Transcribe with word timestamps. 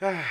Eh, 0.00 0.22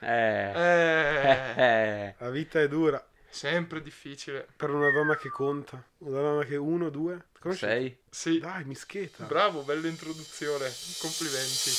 Eh. 0.00 0.52
Eh, 0.54 2.14
la 2.18 2.30
vita 2.30 2.60
è 2.60 2.68
dura. 2.68 3.04
sempre 3.28 3.80
difficile. 3.82 4.46
Per 4.56 4.70
una 4.70 4.90
donna 4.90 5.16
che 5.16 5.28
conta. 5.28 5.82
Una 5.98 6.20
donna 6.20 6.44
che 6.44 6.56
uno, 6.56 6.88
due. 6.90 7.26
Come 7.38 7.54
Sei? 7.54 7.96
Sì. 8.10 8.40
Dai, 8.40 8.64
mischeta. 8.64 9.24
Bravo, 9.24 9.62
bella 9.62 9.86
introduzione. 9.88 10.70
Complimenti. 11.00 11.70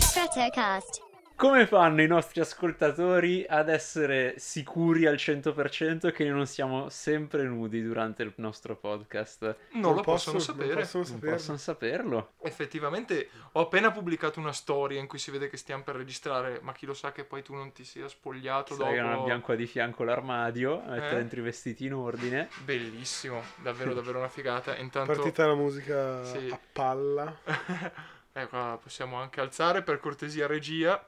Stratocast. 0.00 1.09
Come 1.40 1.66
fanno 1.66 2.02
i 2.02 2.06
nostri 2.06 2.42
ascoltatori 2.42 3.46
ad 3.48 3.70
essere 3.70 4.34
sicuri 4.36 5.06
al 5.06 5.14
100% 5.14 6.12
che 6.12 6.28
non 6.28 6.44
siamo 6.46 6.90
sempre 6.90 7.44
nudi 7.44 7.82
durante 7.82 8.22
il 8.22 8.34
nostro 8.36 8.76
podcast? 8.76 9.56
Non, 9.72 9.94
lo 9.94 10.02
posso- 10.02 10.32
possono 10.32 10.38
sapere. 10.38 10.74
Non 10.74 10.76
possono 10.82 11.02
Non 11.02 11.12
saperlo. 11.14 11.34
possono 11.36 11.56
saperlo. 11.56 12.30
Effettivamente 12.42 13.30
ho 13.52 13.60
appena 13.62 13.90
pubblicato 13.90 14.38
una 14.38 14.52
storia 14.52 15.00
in 15.00 15.06
cui 15.06 15.18
si 15.18 15.30
vede 15.30 15.48
che 15.48 15.56
stiamo 15.56 15.82
per 15.82 15.96
registrare, 15.96 16.58
ma 16.60 16.74
chi 16.74 16.84
lo 16.84 16.92
sa 16.92 17.10
che 17.10 17.24
poi 17.24 17.42
tu 17.42 17.54
non 17.54 17.72
ti 17.72 17.84
sia 17.84 18.06
spogliato 18.06 18.74
Sai 18.74 18.92
che 18.96 19.00
non 19.00 19.10
dopo. 19.12 19.22
abbiamo 19.22 19.40
qua 19.40 19.54
di 19.54 19.64
fianco 19.66 20.04
l'armadio, 20.04 20.82
Eh? 20.92 21.14
dentro 21.14 21.40
i 21.40 21.42
vestiti 21.42 21.86
in 21.86 21.94
ordine. 21.94 22.50
Bellissimo, 22.66 23.42
davvero 23.62 23.94
davvero 23.94 24.18
una 24.18 24.28
figata. 24.28 24.76
Intanto 24.76 25.14
Partita 25.14 25.46
la 25.46 25.54
musica 25.54 26.22
Sì. 26.22 26.50
a 26.52 26.60
palla. 26.70 27.34
eh, 28.34 28.46
qua 28.46 28.78
possiamo 28.80 29.16
anche 29.16 29.40
alzare 29.40 29.80
per 29.80 30.00
cortesia 30.00 30.46
regia. 30.46 31.02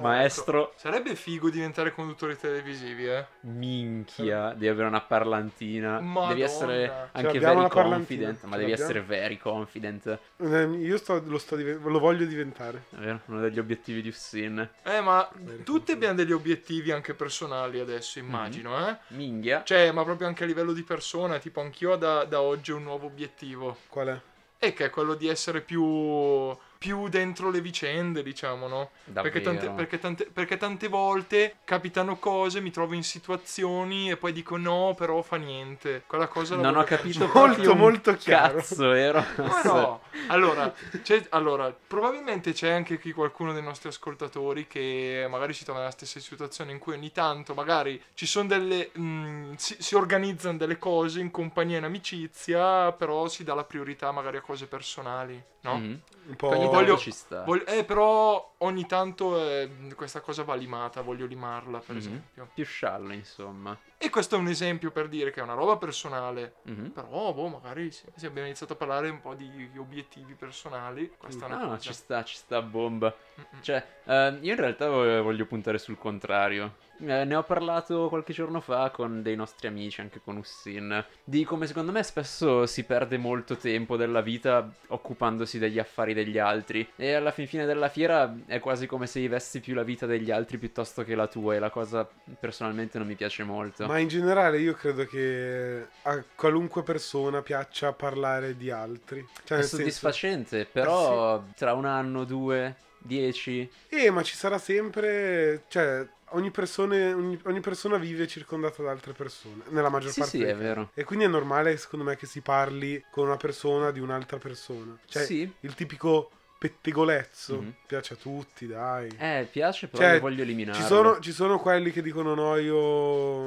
Maestro, 0.00 0.72
Sarebbe 0.76 1.14
figo 1.14 1.50
diventare 1.50 1.92
conduttori 1.92 2.36
televisivi, 2.36 3.06
eh. 3.06 3.26
minchia, 3.40 4.50
devi 4.52 4.68
avere 4.68 4.88
una 4.88 5.00
parlantina. 5.00 6.00
Madonna. 6.00 6.28
Devi 6.28 6.42
essere 6.42 7.08
anche 7.12 7.38
very 7.38 7.68
confident, 7.68 8.44
ma 8.44 8.56
devi 8.56 8.72
essere 8.72 9.02
very 9.02 9.36
confident. 9.36 10.18
Eh, 10.38 10.62
Io 10.64 10.96
sto, 10.96 11.22
lo, 11.24 11.38
sto 11.38 11.56
lo 11.56 11.98
voglio 11.98 12.24
diventare. 12.24 12.84
È 12.90 12.96
vero? 12.96 13.20
Uno 13.26 13.40
degli 13.40 13.58
obiettivi 13.58 14.02
di 14.02 14.08
Ussin. 14.08 14.68
Eh, 14.82 15.00
ma 15.00 15.28
tutti 15.64 15.92
abbiamo 15.92 16.14
degli 16.14 16.32
obiettivi 16.32 16.90
anche 16.92 17.14
personali 17.14 17.80
adesso, 17.80 18.18
immagino, 18.18 18.88
eh. 18.88 18.96
Minghia. 19.08 19.62
Cioè, 19.64 19.92
ma 19.92 20.04
proprio 20.04 20.26
anche 20.28 20.44
a 20.44 20.46
livello 20.46 20.72
di 20.72 20.82
persona, 20.82 21.38
tipo 21.38 21.60
anch'io 21.60 21.96
da, 21.96 22.24
da 22.24 22.40
oggi 22.40 22.72
ho 22.72 22.76
un 22.76 22.82
nuovo 22.84 23.06
obiettivo. 23.06 23.76
Qual 23.88 24.08
è? 24.08 24.20
E 24.58 24.72
che 24.72 24.86
è 24.86 24.90
quello 24.90 25.14
di 25.14 25.28
essere 25.28 25.60
più, 25.60 26.56
più 26.84 27.08
dentro 27.08 27.48
le 27.48 27.62
vicende, 27.62 28.22
diciamo, 28.22 28.68
no? 28.68 28.90
Perché 29.22 29.40
tante, 29.40 29.70
perché, 29.70 29.98
tante, 29.98 30.26
perché 30.30 30.58
tante 30.58 30.88
volte 30.88 31.56
capitano 31.64 32.18
cose, 32.18 32.60
mi 32.60 32.70
trovo 32.70 32.92
in 32.92 33.02
situazioni 33.02 34.10
e 34.10 34.18
poi 34.18 34.32
dico 34.34 34.58
no, 34.58 34.92
però 34.94 35.22
fa 35.22 35.36
niente. 35.36 36.02
Quella 36.06 36.28
cosa 36.28 36.56
Non 36.56 36.76
ho 36.76 36.84
capito. 36.84 37.30
Molto, 37.32 37.74
molto 37.74 38.14
chiaro. 38.16 38.56
Cazzo, 38.58 38.88
vero? 38.88 39.24
Ma 39.40 39.62
no, 39.62 40.00
allora, 40.26 40.74
c'è- 41.02 41.24
allora, 41.30 41.74
probabilmente 41.86 42.52
c'è 42.52 42.68
anche 42.68 42.98
qui 42.98 43.12
qualcuno 43.12 43.54
dei 43.54 43.62
nostri 43.62 43.88
ascoltatori 43.88 44.66
che 44.66 45.26
magari 45.30 45.54
si 45.54 45.64
trova 45.64 45.78
nella 45.78 45.90
stessa 45.90 46.20
situazione 46.20 46.70
in 46.70 46.78
cui 46.78 46.92
ogni 46.92 47.12
tanto 47.12 47.54
magari 47.54 47.98
ci 48.12 48.26
sono 48.26 48.46
delle... 48.46 48.90
mh, 48.92 49.54
si, 49.56 49.74
si 49.78 49.94
organizzano 49.94 50.58
delle 50.58 50.78
cose 50.78 51.20
in 51.20 51.30
compagnia 51.30 51.76
e 51.76 51.78
in 51.78 51.84
amicizia, 51.84 52.92
però 52.92 53.26
si 53.28 53.42
dà 53.42 53.54
la 53.54 53.64
priorità 53.64 54.12
magari 54.12 54.36
a 54.36 54.42
cose 54.42 54.66
personali, 54.66 55.42
no? 55.64 55.74
Mhm. 55.78 56.00
Un 56.26 56.36
po'... 56.36 56.46
Ogni 56.48 56.58
tanto 56.60 56.70
Voglio- 56.76 56.96
ci 56.96 57.10
sta. 57.10 57.42
Voglio- 57.44 57.66
eh, 57.66 57.84
però 57.84 58.54
ogni 58.58 58.86
tanto 58.86 59.38
eh, 59.38 59.68
questa 59.94 60.20
cosa 60.20 60.42
va 60.42 60.54
limata, 60.54 61.02
voglio 61.02 61.26
limarla, 61.26 61.78
per 61.80 61.92
Mhm. 61.94 62.00
esempio. 62.00 62.48
Più 62.54 62.64
sciallo, 62.64 63.12
insomma. 63.12 63.76
E 63.98 64.08
questo 64.10 64.36
è 64.36 64.38
un 64.38 64.48
esempio 64.48 64.90
per 64.90 65.08
dire 65.08 65.30
che 65.30 65.40
è 65.40 65.42
una 65.42 65.52
roba 65.54 65.76
personale. 65.76 66.56
Mhm. 66.62 66.90
Però, 66.90 67.32
boh, 67.34 67.48
magari 67.48 67.90
se, 67.90 68.06
se 68.16 68.26
abbiamo 68.26 68.46
iniziato 68.46 68.72
a 68.72 68.76
parlare 68.76 69.08
un 69.10 69.20
po' 69.20 69.34
di 69.34 69.70
obiettivi 69.76 70.34
personali, 70.34 71.12
questa 71.18 71.44
è 71.44 71.48
una 71.48 71.56
No, 71.56 71.62
no, 71.64 71.68
cosa. 71.70 71.80
ci 71.80 71.92
sta, 71.92 72.24
ci 72.24 72.36
sta 72.36 72.62
bomba. 72.62 73.14
Mm-mm. 73.38 73.62
Cioè, 73.62 73.86
eh, 74.04 74.38
io 74.40 74.52
in 74.52 74.58
realtà 74.58 74.88
vo- 74.88 75.22
voglio 75.22 75.44
puntare 75.46 75.78
sul 75.78 75.98
contrario. 75.98 76.76
Eh, 77.00 77.24
ne 77.24 77.34
ho 77.34 77.42
parlato 77.42 78.08
qualche 78.08 78.32
giorno 78.32 78.60
fa 78.60 78.90
con 78.90 79.22
dei 79.22 79.36
nostri 79.36 79.66
amici, 79.66 80.00
anche 80.00 80.20
con 80.22 80.36
Ussin, 80.36 81.04
di 81.22 81.44
come 81.44 81.66
secondo 81.66 81.92
me 81.92 82.02
spesso 82.02 82.66
si 82.66 82.84
perde 82.84 83.18
molto 83.18 83.56
tempo 83.56 83.96
della 83.96 84.20
vita 84.20 84.70
occupandosi 84.88 85.58
degli 85.58 85.78
affari 85.78 86.14
degli 86.14 86.38
altri. 86.38 86.88
E 86.96 87.14
alla 87.14 87.30
fin 87.30 87.46
fine 87.46 87.66
della 87.66 87.88
fiera 87.88 88.34
è 88.46 88.60
quasi 88.60 88.86
come 88.86 89.06
se 89.06 89.20
vivessi 89.20 89.60
più 89.60 89.74
la 89.74 89.82
vita 89.82 90.06
degli 90.06 90.30
altri 90.30 90.58
piuttosto 90.58 91.02
che 91.04 91.14
la 91.14 91.26
tua. 91.26 91.54
E 91.54 91.58
la 91.58 91.70
cosa 91.70 92.08
personalmente 92.38 92.98
non 92.98 93.06
mi 93.06 93.14
piace 93.16 93.44
molto. 93.44 93.86
Ma 93.86 93.98
in 93.98 94.08
generale 94.08 94.58
io 94.58 94.74
credo 94.74 95.04
che 95.06 95.86
a 96.02 96.24
qualunque 96.34 96.82
persona 96.82 97.42
piaccia 97.42 97.92
parlare 97.92 98.56
di 98.56 98.70
altri. 98.70 99.26
Cioè, 99.44 99.58
è 99.58 99.60
nel 99.60 99.68
senso... 99.68 99.76
soddisfacente, 99.76 100.64
però 100.64 101.44
tra 101.56 101.74
un 101.74 101.84
anno, 101.84 102.24
due, 102.24 102.76
dieci... 102.98 103.70
Eh, 103.88 104.10
ma 104.10 104.22
ci 104.22 104.34
sarà 104.34 104.58
sempre... 104.58 105.64
Cioè, 105.68 106.06
ogni, 106.34 106.50
persone- 106.50 107.12
ogni, 107.12 107.38
ogni 107.44 107.60
persona 107.60 107.96
vive 107.96 108.26
circondata 108.26 108.82
da 108.82 108.90
altre 108.90 109.12
persone. 109.12 109.62
Nella 109.70 109.88
maggior 109.88 110.12
Sì, 110.12 110.20
parte 110.20 110.36
sì, 110.38 110.42
è 110.44 110.54
vero. 110.56 110.90
E 110.94 111.04
quindi 111.04 111.24
è 111.24 111.28
normale, 111.28 111.76
secondo 111.76 112.04
me, 112.04 112.16
che 112.16 112.26
si 112.26 112.40
parli 112.40 113.02
con 113.10 113.26
una 113.26 113.36
persona 113.36 113.90
di 113.90 114.00
un'altra 114.00 114.38
persona. 114.38 114.96
Cioè, 115.06 115.24
Sì. 115.24 115.50
il 115.60 115.74
tipico 115.74 116.30
pettegolezzo 116.58 117.56
Mhm. 117.60 117.74
piace 117.86 118.14
a 118.14 118.16
tutti, 118.16 118.66
dai. 118.66 119.08
Eh, 119.18 119.46
piace, 119.50 119.86
però 119.88 120.02
Cioè, 120.02 120.14
lo 120.14 120.20
voglio 120.20 120.42
eliminare. 120.42 120.78
Ci 120.78 120.84
sono, 120.84 121.18
ci 121.20 121.32
sono 121.32 121.58
quelli 121.58 121.90
che 121.90 122.00
dicono 122.02 122.34
no, 122.34 122.56
io 122.56 122.74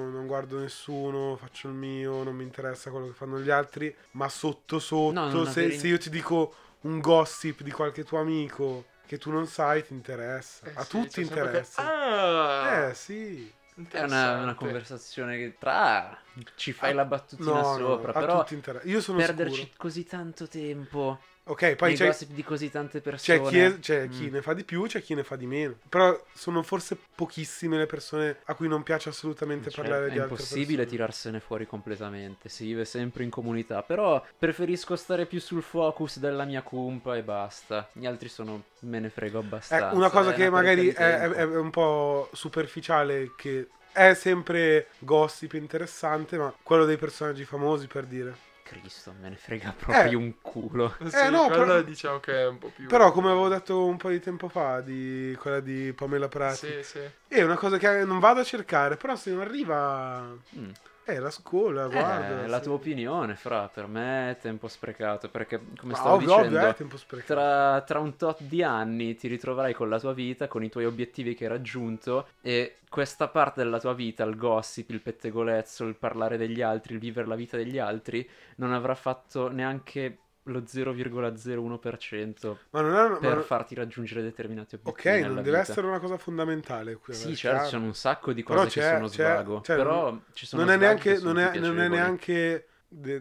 non 0.10 0.26
guardo 0.28 0.60
nessuno, 0.60 1.36
faccio 1.36 1.68
il 1.68 1.74
mio, 1.74 2.24
non 2.24 2.36
mi 2.36 2.44
interessa 2.44 2.90
quello 2.92 3.08
che 3.08 3.14
fanno 3.14 3.40
gli 3.40 3.50
altri, 3.50 3.94
ma 4.12 4.30
sotto 4.30 4.80
sotto, 4.80 5.12
No, 5.12 5.46
se, 5.46 5.72
se 5.72 5.88
io 5.88 5.98
ti 5.98 6.10
dico 6.10 6.54
un 6.82 7.00
gossip 7.00 7.62
di 7.64 7.72
qualche 7.72 8.04
tuo 8.04 8.20
amico 8.20 8.86
che 9.08 9.18
tu 9.18 9.32
non 9.32 9.48
sai, 9.48 9.84
ti 9.84 9.94
interessa. 9.94 10.68
Eh 10.68 10.74
a 10.76 10.84
sì, 10.84 10.90
tutti 10.90 11.22
interessa. 11.22 11.82
che- 11.82 11.88
Ah! 11.90 12.88
Eh 12.90 12.94
sì. 12.94 13.52
È 13.90 14.02
una, 14.02 14.42
una 14.42 14.56
conversazione 14.56 15.38
che 15.38 15.56
tra 15.60 16.18
ci 16.56 16.72
fai 16.74 16.94
la 16.96 17.06
battutina 17.06 17.62
No, 17.62 17.78
no, 17.78 17.78
sopra, 17.78 18.12
a 18.12 18.20
però 18.20 18.40
tutti 18.40 18.54
interessa. 18.56 18.88
Io 18.88 19.02
sono 19.02 19.18
perderci 19.20 19.56
sicuro. 19.60 19.74
così 19.78 20.04
tanto 20.04 20.48
tempo, 20.48 21.20
Ok, 21.48 21.76
poi 21.76 21.96
c'è, 21.96 22.08
gossip 22.08 22.32
di 22.32 22.44
così 22.44 22.70
tante 22.70 23.00
persone. 23.02 23.40
c'è 23.40 23.48
chi, 23.48 23.60
è- 23.60 23.80
c'è 23.80 24.10
chi 24.10 24.30
Mm. 24.30 24.34
ne 24.34 24.42
fa 24.42 24.54
di 24.54 24.64
più, 24.64 24.86
c'è 24.86 25.02
chi 25.02 25.14
ne 25.16 25.24
fa 25.24 25.36
di 25.36 25.46
meno. 25.46 25.76
Però 25.90 26.20
sono 26.34 26.62
forse 26.64 26.98
pochissime 27.16 27.78
le 27.78 27.86
persone 27.86 28.38
a 28.46 28.54
cui 28.54 28.68
non 28.68 28.84
piace 28.84 29.10
assolutamente 29.10 29.70
Cioè, 29.70 29.84
parlare 29.84 30.08
è 30.08 30.12
di 30.12 30.20
altre 30.20 30.32
impossibile 30.32 30.84
persone. 30.84 30.86
tirarsene 30.86 31.40
fuori 31.40 31.66
completamente, 31.66 32.50
si 32.50 32.66
vive 32.66 32.84
sempre 32.86 33.24
in 33.24 33.30
comunità, 33.30 33.82
però 33.82 34.24
preferisco 34.38 34.96
stare 34.96 35.26
più 35.26 35.40
sul 35.40 35.62
focus 35.64 36.20
della 36.20 36.44
mia 36.44 36.62
cumpa 36.62 37.16
e 37.16 37.24
basta. 37.24 37.90
Gli 37.94 38.06
altri 38.06 38.28
sono 38.30 38.64
me 38.80 39.00
ne 39.00 39.10
frego 39.10 39.40
Eh, 39.40 39.44
abbastanza. 39.44 39.96
una 39.96 40.10
cosa 40.10 40.32
è 40.32 40.34
che 40.34 40.48
una 40.48 40.52
magari 40.52 40.90
è, 40.90 40.96
è- 41.20 41.30
è 41.30 41.44
un 41.44 41.70
po' 41.70 42.30
superficiale, 42.34 43.32
che 43.38 43.68
è 43.94 44.14
sempre 44.14 44.88
gossip 45.00 45.54
interessante, 45.54 46.38
ma 46.38 46.54
quello 46.62 46.86
dei 46.86 46.98
personaggi 46.98 47.46
famosi 47.46 47.88
per 47.88 48.06
dire. 48.06 48.46
Cristo, 48.68 49.14
me 49.20 49.30
ne 49.30 49.36
frega 49.38 49.74
proprio 49.78 50.12
Eh. 50.12 50.16
un 50.16 50.34
culo. 50.42 50.96
Sì, 51.08 51.16
Eh, 51.16 51.30
no, 51.30 51.48
quella 51.48 51.64
però- 51.66 51.82
diciamo 51.82 52.20
che 52.20 52.34
è 52.42 52.48
un 52.48 52.58
po' 52.58 52.68
più... 52.76 52.88
Però, 52.88 53.12
come 53.12 53.28
avevo 53.30 53.48
detto 53.48 53.86
un 53.86 53.98
po' 53.98 54.10
di 54.10 54.20
tempo 54.20 54.50
fa, 54.50 54.82
di 54.82 55.36
quella 55.40 55.60
di 55.62 55.94
Pamela 55.94 56.28
Prati, 56.28 56.68
Sì, 56.68 56.84
sì. 56.84 57.00
è 57.28 57.42
una 57.44 57.56
cosa 57.56 57.78
che 57.78 58.04
non 58.04 58.20
vado 58.20 58.42
a 58.42 58.44
cercare, 58.44 58.98
però 58.98 59.16
se 59.16 59.32
non 59.32 59.42
arriva, 59.42 60.36
Mm. 60.58 60.70
Eh, 61.08 61.20
la 61.20 61.30
scuola, 61.32 61.90
Eh, 61.90 61.90
guarda. 61.90 62.48
la 62.48 62.58
sì. 62.58 62.64
tua 62.64 62.74
opinione, 62.74 63.36
fra, 63.36 63.68
per 63.70 63.88
me 63.88 64.32
è 64.32 64.38
tempo 64.38 64.68
sprecato, 64.68 65.30
perché 65.30 65.60
come 65.78 65.94
Ma 65.94 65.98
stavo 65.98 66.16
ovvio, 66.16 66.28
dicendo, 66.36 66.58
ovvio, 66.58 66.68
è 66.68 66.74
tempo 66.76 66.98
sprecato. 66.98 67.34
tra, 67.34 67.82
tra 67.82 68.00
un 68.00 68.16
tot 68.18 68.42
di 68.44 68.62
anni 68.64 69.16
ti 69.16 69.28
ritroverai 69.28 69.74
con 69.74 69.90
la 69.90 70.00
tua 70.00 70.14
vita, 70.14 70.48
con 70.48 70.64
i 70.64 70.70
tuoi 70.70 70.86
obiettivi 70.86 71.34
che 71.36 71.46
hai 71.46 71.50
raggiunto 71.52 72.28
e 72.42 72.78
questa 72.90 73.28
parte 73.28 73.64
della 73.64 73.80
tua 73.80 73.94
vita, 73.94 74.24
il 74.24 74.36
gossip, 74.38 74.90
il 74.92 75.02
pettegolezzo, 75.02 75.86
il 75.86 75.96
parlare 75.96 76.38
degli 76.38 76.62
altri, 76.62 76.94
il 76.94 77.00
vivere 77.00 77.28
la 77.28 77.36
vita 77.36 77.58
degli 77.58 77.78
altri, 77.80 78.28
non 78.58 78.74
avrà 78.74 78.96
fatto 78.96 79.50
neanche 79.52 80.18
lo 80.48 80.62
0,01% 80.62 82.56
Ma 82.72 82.82
non 82.82 82.94
è... 83.16 83.20
per 83.20 83.36
ma- 83.38 83.42
farti 83.42 83.76
raggiungere 83.76 84.22
determinati 84.22 84.76
Ok, 84.76 84.88
obiettivi 84.88 85.20
non 85.22 85.30
nella 85.30 85.42
deve 85.42 85.58
vita. 85.60 85.72
essere 85.72 85.88
una 85.88 86.00
cosa 86.00 86.18
fondamentale 86.18 86.96
qui. 86.96 87.14
Sì, 87.14 87.22
certo, 87.22 87.36
ci 87.36 87.42
chiaro. 87.48 87.66
sono 87.68 87.86
un 87.86 87.94
sacco 87.94 88.34
di 88.34 88.44
cose 88.44 88.64
che 88.66 88.80
c'è- 88.82 88.94
sono 88.96 89.08
c'è- 89.08 89.14
svago, 89.14 89.62
cioè, 89.62 89.76
però 89.76 90.18
ci 90.34 90.46
sono 90.46 90.64
non 90.64 90.72
è 90.74 90.78
neanche, 90.78 91.20
non 91.20 91.38
è, 91.40 91.58
non 91.60 91.80
è 91.80 91.88
neanche 91.88 92.68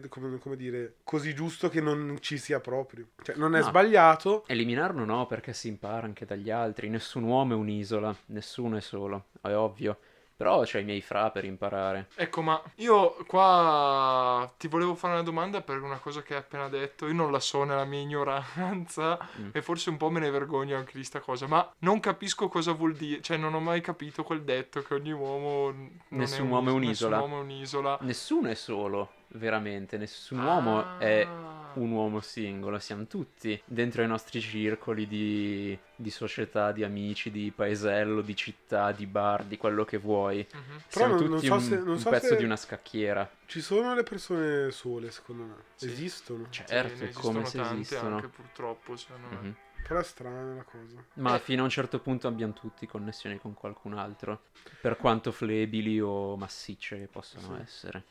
come, 0.07 0.37
come 0.39 0.55
dire, 0.55 0.95
così 1.03 1.33
giusto 1.35 1.67
che 1.67 1.81
non 1.81 2.17
ci 2.21 2.37
sia 2.37 2.59
proprio. 2.61 3.07
Cioè, 3.21 3.35
non 3.35 3.53
è 3.55 3.59
No. 3.59 3.65
sbagliato. 3.65 4.45
Eliminarlo 4.47 5.03
no, 5.03 5.25
perché 5.25 5.51
si 5.51 5.67
impara 5.67 6.05
anche 6.05 6.25
dagli 6.25 6.49
altri. 6.49 6.87
Nessun 6.89 7.23
uomo 7.23 7.53
è 7.53 7.55
un'isola, 7.57 8.15
nessuno 8.27 8.77
è 8.77 8.81
solo, 8.81 9.25
è 9.41 9.53
ovvio. 9.53 9.97
Però 10.37 10.61
c'ho 10.61 10.77
i 10.77 10.83
miei 10.83 11.01
fra 11.01 11.31
per 11.31 11.45
imparare. 11.45 12.09
Ecco, 12.15 12.43
ma 12.43 12.61
io 12.75 13.15
qua 13.25 14.47
ti 14.57 14.67
volevo 14.67 14.93
fare 14.93 15.13
una 15.15 15.23
domanda 15.23 15.61
per 15.61 15.81
una 15.81 15.97
cosa 15.97 16.21
che 16.21 16.33
hai 16.35 16.39
appena 16.41 16.69
detto. 16.69 17.07
Io 17.07 17.13
non 17.13 17.31
la 17.31 17.39
so 17.39 17.63
nella 17.63 17.85
mia 17.85 18.01
ignoranza 18.01 19.17
Mm. 19.39 19.49
e 19.51 19.61
forse 19.63 19.89
un 19.89 19.97
po' 19.97 20.09
me 20.09 20.19
ne 20.19 20.29
vergogno 20.29 20.77
anche 20.77 20.91
di 20.93 21.03
sta 21.03 21.19
cosa, 21.19 21.47
ma 21.47 21.67
non 21.79 21.99
capisco 21.99 22.47
cosa 22.49 22.71
vuol 22.73 22.93
dire. 22.93 23.19
Cioè, 23.21 23.37
non 23.37 23.53
ho 23.55 23.59
mai 23.59 23.81
capito 23.81 24.23
quel 24.23 24.43
detto 24.43 24.81
che 24.83 24.93
ogni 24.93 25.11
uomo... 25.11 25.73
Nessun 26.09 26.45
è 26.47 26.49
uomo 26.49 26.69
è 26.69 26.73
un'isola. 26.73 27.15
Nessun 27.17 27.29
uomo 27.31 27.41
è 27.41 27.43
un'isola. 27.43 27.97
Nessuno 28.01 28.47
è 28.49 28.55
solo, 28.55 29.09
veramente. 29.29 29.97
Nessun 29.97 30.39
uomo 30.39 30.99
è 30.99 31.27
Ah. 31.27 31.65
Un 31.81 31.91
uomo 31.91 32.19
singolo, 32.19 32.79
siamo 32.79 33.05
tutti 33.07 33.59
dentro 33.65 34.01
i 34.01 34.07
nostri 34.07 34.39
circoli 34.41 35.07
di, 35.07 35.77
di 35.95 36.09
società, 36.09 36.71
di 36.71 36.83
amici, 36.83 37.31
di 37.31 37.51
paesello, 37.55 38.21
di 38.21 38.35
città, 38.35 38.91
di 38.91 39.05
bar, 39.05 39.43
di 39.43 39.57
quello 39.57 39.85
che 39.85 39.97
vuoi. 39.97 40.45
Mhm. 40.53 40.81
Siamo 40.87 41.15
non- 41.15 41.23
non 41.25 41.33
tutti 41.35 41.47
so 41.47 41.53
un, 41.53 41.61
se- 41.61 41.77
non 41.77 41.87
un 41.89 41.99
so 41.99 42.09
pezzo 42.09 42.27
se- 42.27 42.35
di 42.37 42.43
una 42.43 42.55
scacchiera. 42.55 43.29
Ci 43.45 43.61
sono 43.61 43.93
le 43.95 44.03
persone 44.03 44.71
sole, 44.71 45.11
secondo 45.11 45.43
me. 45.43 45.55
Sì. 45.75 45.85
Esistono. 45.91 46.45
Sì, 46.49 46.63
Certo, 46.65 47.03
è 47.03 47.09
come 47.11 47.39
esistono 47.41 47.45
se 47.45 47.57
tante 47.57 47.73
esistono. 47.81 48.15
anche 48.15 48.27
purtroppo, 48.27 48.95
secondo 48.95 49.27
me. 49.29 49.35
Mhm. 49.41 49.55
Però 49.87 49.99
è 50.01 50.03
strana 50.03 50.53
la 50.55 50.63
cosa. 50.63 51.01
Ma 51.13 51.35
Eh. 51.35 51.39
fino 51.39 51.61
a 51.61 51.63
un 51.63 51.69
certo 51.69 51.99
punto 51.99 52.27
abbiamo 52.27 52.51
tutti 52.51 52.85
connessioni 52.85 53.39
con 53.39 53.53
qualcun 53.53 53.93
altro, 53.93 54.41
per 54.81 54.97
quanto 54.97 55.31
flebili 55.31 56.01
o 56.01 56.35
massicce 56.35 56.97
che 56.99 57.07
possono 57.07 57.55
Sì. 57.55 57.61
essere. 57.61 58.03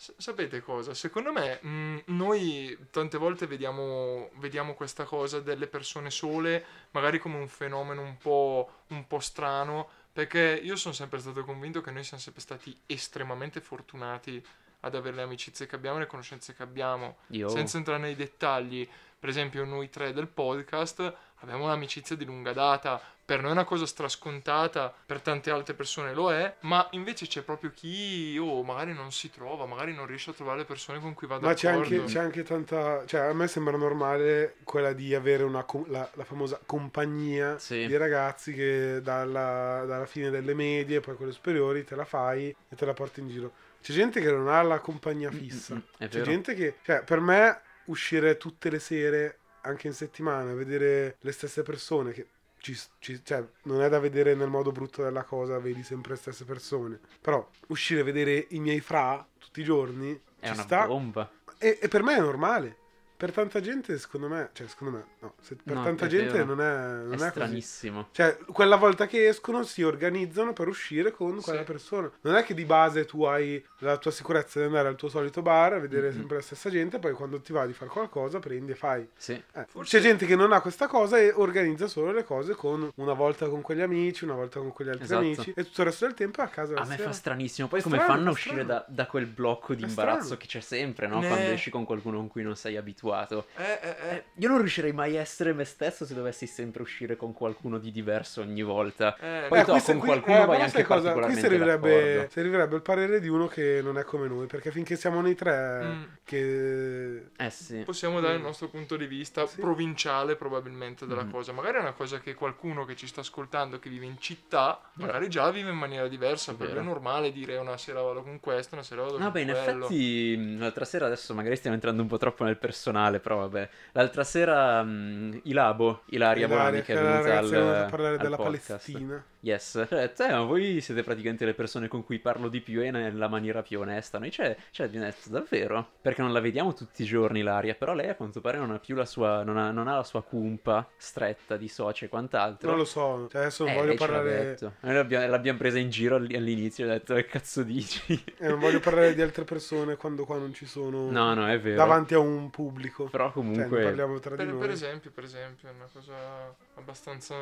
S- 0.00 0.14
sapete 0.16 0.62
cosa? 0.62 0.94
Secondo 0.94 1.30
me 1.30 1.58
mh, 1.60 2.02
noi 2.06 2.74
tante 2.90 3.18
volte 3.18 3.46
vediamo, 3.46 4.30
vediamo 4.36 4.72
questa 4.72 5.04
cosa 5.04 5.40
delle 5.40 5.66
persone 5.66 6.08
sole 6.10 6.64
magari 6.92 7.18
come 7.18 7.36
un 7.36 7.48
fenomeno 7.48 8.00
un 8.00 8.16
po', 8.16 8.84
un 8.88 9.06
po' 9.06 9.20
strano, 9.20 9.86
perché 10.10 10.58
io 10.62 10.76
sono 10.76 10.94
sempre 10.94 11.18
stato 11.18 11.44
convinto 11.44 11.82
che 11.82 11.90
noi 11.90 12.02
siamo 12.02 12.22
sempre 12.22 12.40
stati 12.40 12.74
estremamente 12.86 13.60
fortunati 13.60 14.42
ad 14.80 14.94
avere 14.94 15.16
le 15.16 15.22
amicizie 15.22 15.66
che 15.66 15.74
abbiamo 15.74 15.98
e 15.98 16.00
le 16.00 16.06
conoscenze 16.06 16.54
che 16.54 16.62
abbiamo. 16.62 17.18
Io 17.32 17.50
Senza 17.50 17.76
entrare 17.76 18.00
nei 18.00 18.16
dettagli, 18.16 18.88
per 19.18 19.28
esempio 19.28 19.66
noi 19.66 19.90
tre 19.90 20.14
del 20.14 20.28
podcast 20.28 21.14
abbiamo 21.40 21.64
un'amicizia 21.64 22.16
di 22.16 22.24
lunga 22.24 22.54
data, 22.54 22.98
per 23.30 23.42
noi 23.42 23.50
è 23.50 23.52
una 23.52 23.64
cosa 23.64 23.86
strascontata, 23.86 24.92
per 25.06 25.20
tante 25.20 25.52
altre 25.52 25.74
persone 25.74 26.12
lo 26.14 26.32
è, 26.32 26.56
ma 26.62 26.88
invece 26.92 27.28
c'è 27.28 27.42
proprio 27.42 27.70
chi, 27.72 28.36
oh, 28.40 28.64
magari 28.64 28.92
non 28.92 29.12
si 29.12 29.30
trova, 29.30 29.66
magari 29.66 29.94
non 29.94 30.06
riesce 30.06 30.30
a 30.30 30.32
trovare 30.32 30.58
le 30.58 30.64
persone 30.64 30.98
con 30.98 31.14
cui 31.14 31.28
va 31.28 31.38
Ma 31.38 31.54
c'è 31.54 31.70
d'accordo. 31.70 31.94
anche, 31.94 32.12
c'è 32.12 32.18
anche 32.18 32.42
tanta. 32.42 33.04
Cioè, 33.06 33.20
a 33.20 33.32
me 33.32 33.46
sembra 33.46 33.76
normale 33.76 34.56
quella 34.64 34.92
di 34.92 35.14
avere 35.14 35.44
una, 35.44 35.62
co- 35.62 35.84
la, 35.86 36.10
la 36.14 36.24
famosa 36.24 36.60
compagnia 36.66 37.56
Sì. 37.56 37.86
di 37.86 37.96
ragazzi 37.96 38.52
che 38.52 38.98
dalla, 39.00 39.84
dalla 39.86 40.06
fine 40.06 40.30
delle 40.30 40.52
medie, 40.54 40.98
poi 40.98 41.14
con 41.14 41.26
le 41.26 41.32
superiori, 41.32 41.84
te 41.84 41.94
la 41.94 42.04
fai 42.04 42.48
e 42.68 42.74
te 42.74 42.84
la 42.84 42.94
porti 42.94 43.20
in 43.20 43.28
giro. 43.28 43.52
C'è 43.80 43.92
gente 43.92 44.20
che 44.20 44.30
non 44.32 44.48
ha 44.48 44.60
la 44.62 44.80
compagnia 44.80 45.30
fissa. 45.30 45.74
Mm, 45.74 45.78
mm, 45.78 45.80
è 45.98 46.08
C'è 46.08 46.18
vero. 46.18 46.30
gente 46.30 46.54
che. 46.54 46.78
Cioè, 46.82 47.04
per 47.04 47.20
me, 47.20 47.60
uscire 47.84 48.36
tutte 48.36 48.70
le 48.70 48.80
sere, 48.80 49.38
anche 49.62 49.86
in 49.86 49.92
settimana, 49.94 50.52
vedere 50.52 51.16
le 51.20 51.30
stesse 51.32 51.62
persone 51.62 52.10
che. 52.10 52.26
Ci, 52.60 52.78
ci- 52.98 53.24
cioè, 53.24 53.42
non 53.64 53.82
è 53.82 53.88
da 53.88 53.98
vedere 53.98 54.34
nel 54.34 54.48
modo 54.48 54.70
brutto 54.70 55.02
della 55.02 55.24
cosa, 55.24 55.58
vedi 55.58 55.82
sempre 55.82 56.12
le 56.12 56.18
stesse 56.18 56.44
persone. 56.44 57.00
Però 57.20 57.46
uscire 57.68 58.00
e 58.00 58.04
vedere 58.04 58.46
i 58.50 58.60
miei 58.60 58.80
fra 58.80 59.26
tutti 59.38 59.60
i 59.60 59.64
giorni 59.64 60.12
È 60.38 60.46
ci 60.48 60.52
una 60.52 60.62
sta. 60.62 60.86
bomba. 60.86 61.30
E, 61.58 61.78
e 61.80 61.88
per 61.88 62.02
me 62.02 62.16
è 62.16 62.20
normale. 62.20 62.76
Per 63.20 63.32
tanta 63.32 63.60
gente, 63.60 63.98
secondo 63.98 64.28
me, 64.28 64.48
cioè, 64.54 64.66
secondo 64.66 64.96
me, 64.96 65.04
no, 65.18 65.34
se- 65.42 65.54
per 65.62 65.74
No, 65.76 65.82
tanta 65.84 66.06
è 66.06 66.08
gente 66.08 66.32
vero. 66.32 66.44
non 66.46 66.60
è, 66.62 67.02
non 67.04 67.12
È 67.12 67.16
è, 67.16 67.18
così. 67.18 67.28
stranissimo. 67.28 68.08
Cioè, 68.12 68.38
quella 68.50 68.76
volta 68.76 69.06
che 69.06 69.28
escono 69.28 69.62
si 69.62 69.82
organizzano 69.82 70.54
per 70.54 70.68
uscire 70.68 71.10
con 71.10 71.38
quella 71.42 71.58
Sì. 71.58 71.64
persona. 71.66 72.10
Non 72.22 72.36
è 72.36 72.42
che 72.44 72.54
di 72.54 72.64
base 72.64 73.04
tu 73.04 73.24
hai 73.24 73.62
la 73.80 73.98
tua 73.98 74.10
sicurezza 74.10 74.58
di 74.58 74.64
andare 74.64 74.88
al 74.88 74.96
tuo 74.96 75.10
solito 75.10 75.42
bar 75.42 75.74
a 75.74 75.78
vedere 75.78 76.08
Mhm. 76.08 76.14
sempre 76.16 76.36
la 76.36 76.42
stessa 76.42 76.70
gente, 76.70 76.98
poi 76.98 77.12
quando 77.12 77.42
ti 77.42 77.52
va 77.52 77.66
di 77.66 77.74
fare 77.74 77.90
qualcosa 77.90 78.38
prendi 78.38 78.72
e 78.72 78.74
fai. 78.74 79.06
Sì. 79.14 79.32
Eh, 79.32 79.66
Forse- 79.68 79.98
C'è 79.98 80.02
gente 80.02 80.24
che 80.24 80.34
non 80.34 80.52
ha 80.52 80.62
questa 80.62 80.86
cosa 80.86 81.18
e 81.18 81.30
organizza 81.30 81.88
solo 81.88 82.12
le 82.12 82.24
cose 82.24 82.54
con 82.54 82.90
una 82.94 83.12
volta 83.12 83.48
con 83.50 83.60
quegli 83.60 83.82
amici, 83.82 84.24
una 84.24 84.32
volta 84.34 84.60
con 84.60 84.72
quegli 84.72 84.88
altri 84.88 85.04
Esatto. 85.04 85.20
amici 85.20 85.52
e 85.54 85.64
tutto 85.64 85.82
il 85.82 85.86
resto 85.88 86.06
del 86.06 86.14
tempo 86.14 86.40
è 86.40 86.44
a 86.44 86.48
casa 86.48 86.74
A 86.74 86.86
me 86.86 86.96
sera. 86.96 87.02
fa 87.08 87.12
stranissimo. 87.12 87.68
Poi 87.68 87.80
È 87.80 87.82
come 87.82 87.96
strano, 87.98 88.14
fanno 88.14 88.28
a 88.30 88.32
uscire 88.32 88.64
da, 88.64 88.82
da 88.88 89.06
quel 89.06 89.26
blocco 89.26 89.74
di 89.74 89.82
È 89.84 89.86
imbarazzo 89.88 90.20
strano. 90.22 90.40
che 90.40 90.46
c'è 90.46 90.60
sempre, 90.60 91.06
no? 91.06 91.20
Ne- 91.20 91.28
Quando 91.28 91.50
esci 91.50 91.68
con 91.68 91.84
qualcuno 91.84 92.16
con 92.16 92.28
cui 92.28 92.42
non 92.42 92.56
sei 92.56 92.78
abituato. 92.78 93.08
Eh, 93.56 93.62
eh, 93.62 93.88
eh. 93.88 94.14
Eh, 94.14 94.24
io 94.34 94.48
non 94.48 94.58
riuscirei 94.58 94.92
mai 94.92 95.16
a 95.16 95.20
essere 95.20 95.52
me 95.52 95.64
stesso 95.64 96.04
se 96.04 96.14
dovessi 96.14 96.46
sempre 96.46 96.82
uscire 96.82 97.16
con 97.16 97.32
qualcuno 97.32 97.78
di 97.78 97.90
diverso 97.90 98.40
ogni 98.40 98.62
volta. 98.62 99.16
Eh, 99.18 99.46
Poi 99.48 99.60
Eh, 99.60 99.64
to, 99.64 99.72
con 99.72 99.98
qui- 99.98 100.08
qualcuno 100.08 100.42
eh, 100.42 100.46
vai 100.46 100.60
anche 100.62 100.82
cosa? 100.84 101.12
Qui 101.12 101.34
servirebbe, 101.34 101.90
d'accordo. 102.02 102.30
servirebbe 102.32 102.76
il 102.76 102.82
parere 102.82 103.20
di 103.20 103.28
uno 103.28 103.46
che 103.48 103.80
non 103.82 103.98
è 103.98 104.04
come 104.04 104.28
noi, 104.28 104.46
perché 104.46 104.70
finché 104.70 104.96
siamo 104.96 105.20
noi 105.20 105.34
tre 105.34 105.48
Mm. 105.82 106.02
che... 106.24 107.22
Eh 107.36 107.50
sì. 107.50 107.82
Possiamo 107.84 108.20
dare 108.20 108.34
il 108.36 108.40
nostro 108.40 108.68
punto 108.68 108.96
di 108.96 109.06
vista 109.06 109.46
Sì. 109.46 109.60
provinciale 109.60 110.36
probabilmente 110.36 111.06
della 111.06 111.24
Mhm. 111.24 111.30
cosa. 111.30 111.52
Magari 111.52 111.78
è 111.78 111.80
una 111.80 111.92
cosa 111.92 112.18
che 112.20 112.34
qualcuno 112.34 112.84
che 112.84 112.96
ci 112.96 113.06
sta 113.06 113.20
ascoltando, 113.20 113.78
che 113.78 113.88
vive 113.88 114.06
in 114.06 114.18
città, 114.18 114.80
magari 114.94 115.28
già 115.28 115.50
vive 115.50 115.70
in 115.70 115.76
maniera 115.76 116.08
diversa. 116.08 116.54
Per 116.54 116.70
lui 116.70 116.78
è 116.78 116.82
normale 116.82 117.32
dire 117.32 117.56
una 117.56 117.76
sera 117.76 118.00
vado 118.02 118.22
con 118.22 118.40
questo, 118.40 118.74
una 118.74 118.84
sera 118.84 119.02
vado 119.02 119.18
No, 119.18 119.24
con 119.24 119.32
beh, 119.32 119.40
in 119.40 119.46
quello. 119.50 119.84
effetti 119.86 120.36
mh, 120.36 120.58
l'altra 120.60 120.84
sera, 120.84 121.06
adesso 121.06 121.34
magari 121.34 121.56
stiamo 121.56 121.76
entrando 121.76 122.02
un 122.02 122.08
po' 122.08 122.18
troppo 122.18 122.44
nel 122.44 122.56
personale, 123.00 123.20
però 123.20 123.36
vabbè. 123.36 123.68
L'altra 123.92 124.24
sera 124.24 124.82
mh, 124.82 125.40
Ilabo, 125.44 126.02
Ilaria 126.06 126.46
Bonani, 126.46 126.82
che 126.82 126.92
è 126.92 126.96
venuta 126.96 127.38
al, 127.38 127.54
a 127.54 127.86
parlare 127.88 128.14
al 128.14 128.20
della 128.20 128.36
podcast. 128.36 128.68
Palestina. 128.68 129.24
Yes, 129.42 129.86
cioè, 129.88 130.12
te, 130.12 130.28
ma 130.28 130.42
voi 130.42 130.80
siete 130.82 131.02
praticamente 131.02 131.44
le 131.46 131.54
persone 131.54 131.88
con 131.88 132.04
cui 132.04 132.18
parlo 132.18 132.48
di 132.48 132.60
più 132.60 132.82
e 132.82 132.90
nella 132.90 133.28
maniera 133.28 133.62
più 133.62 133.80
onesta. 133.80 134.18
Noi 134.18 134.30
c'è, 134.30 134.54
c'è 134.70 134.84
abbiamo 134.84 135.06
detto 135.06 135.30
davvero? 135.30 135.92
Perché 136.00 136.20
non 136.20 136.32
la 136.32 136.40
vediamo 136.40 136.74
tutti 136.74 137.02
i 137.02 137.06
giorni 137.06 137.40
Ilaria, 137.40 137.74
però 137.74 137.94
lei 137.94 138.08
a 138.10 138.14
quanto 138.14 138.40
pare 138.42 138.58
non 138.58 138.70
ha 138.70 138.78
più 138.78 138.94
la 138.94 139.06
sua, 139.06 139.42
non 139.42 139.56
ha, 139.56 139.70
non 139.70 139.88
ha 139.88 139.96
la 139.96 140.04
sua 140.04 140.22
cumpa 140.22 140.86
stretta 140.96 141.56
di 141.56 141.68
soci 141.68 142.04
e 142.04 142.08
quant'altro. 142.08 142.68
Non 142.68 142.78
lo 142.78 142.84
so, 142.84 143.28
cioè 143.30 143.40
adesso 143.42 143.64
non 143.64 143.72
Eh, 143.72 143.76
voglio 143.76 143.94
parlare... 143.94 144.58
Noi 144.80 144.94
l'abbiamo, 144.94 145.26
l'abbiamo 145.28 145.58
presa 145.58 145.78
in 145.78 145.88
giro 145.90 146.16
all- 146.16 146.34
all'inizio 146.34 146.84
e 146.84 146.88
ho 146.88 146.92
detto 146.92 147.14
che 147.14 147.24
cazzo 147.24 147.62
dici? 147.62 148.22
eh, 148.38 148.48
non 148.48 148.58
voglio 148.58 148.80
parlare 148.80 149.14
di 149.14 149.22
altre 149.22 149.44
persone 149.44 149.96
quando 149.96 150.24
qua 150.26 150.36
non 150.36 150.52
ci 150.52 150.66
sono 150.66 151.10
No, 151.10 151.32
no, 151.34 151.48
è 151.48 151.58
vero. 151.58 151.76
davanti 151.76 152.12
a 152.14 152.18
un 152.18 152.50
pubblico. 152.50 153.04
Però 153.04 153.24
Cioè, 153.24 153.32
comunque... 153.32 153.82
parliamo 153.84 154.18
tra 154.18 154.36
di 154.36 154.42
Per, 154.44 154.52
noi. 154.52 154.60
per 154.60 154.70
esempio, 154.70 155.10
per 155.10 155.24
esempio, 155.24 155.68
è 155.68 155.72
una 155.72 155.88
cosa 155.90 156.54
abbastanza 156.74 157.34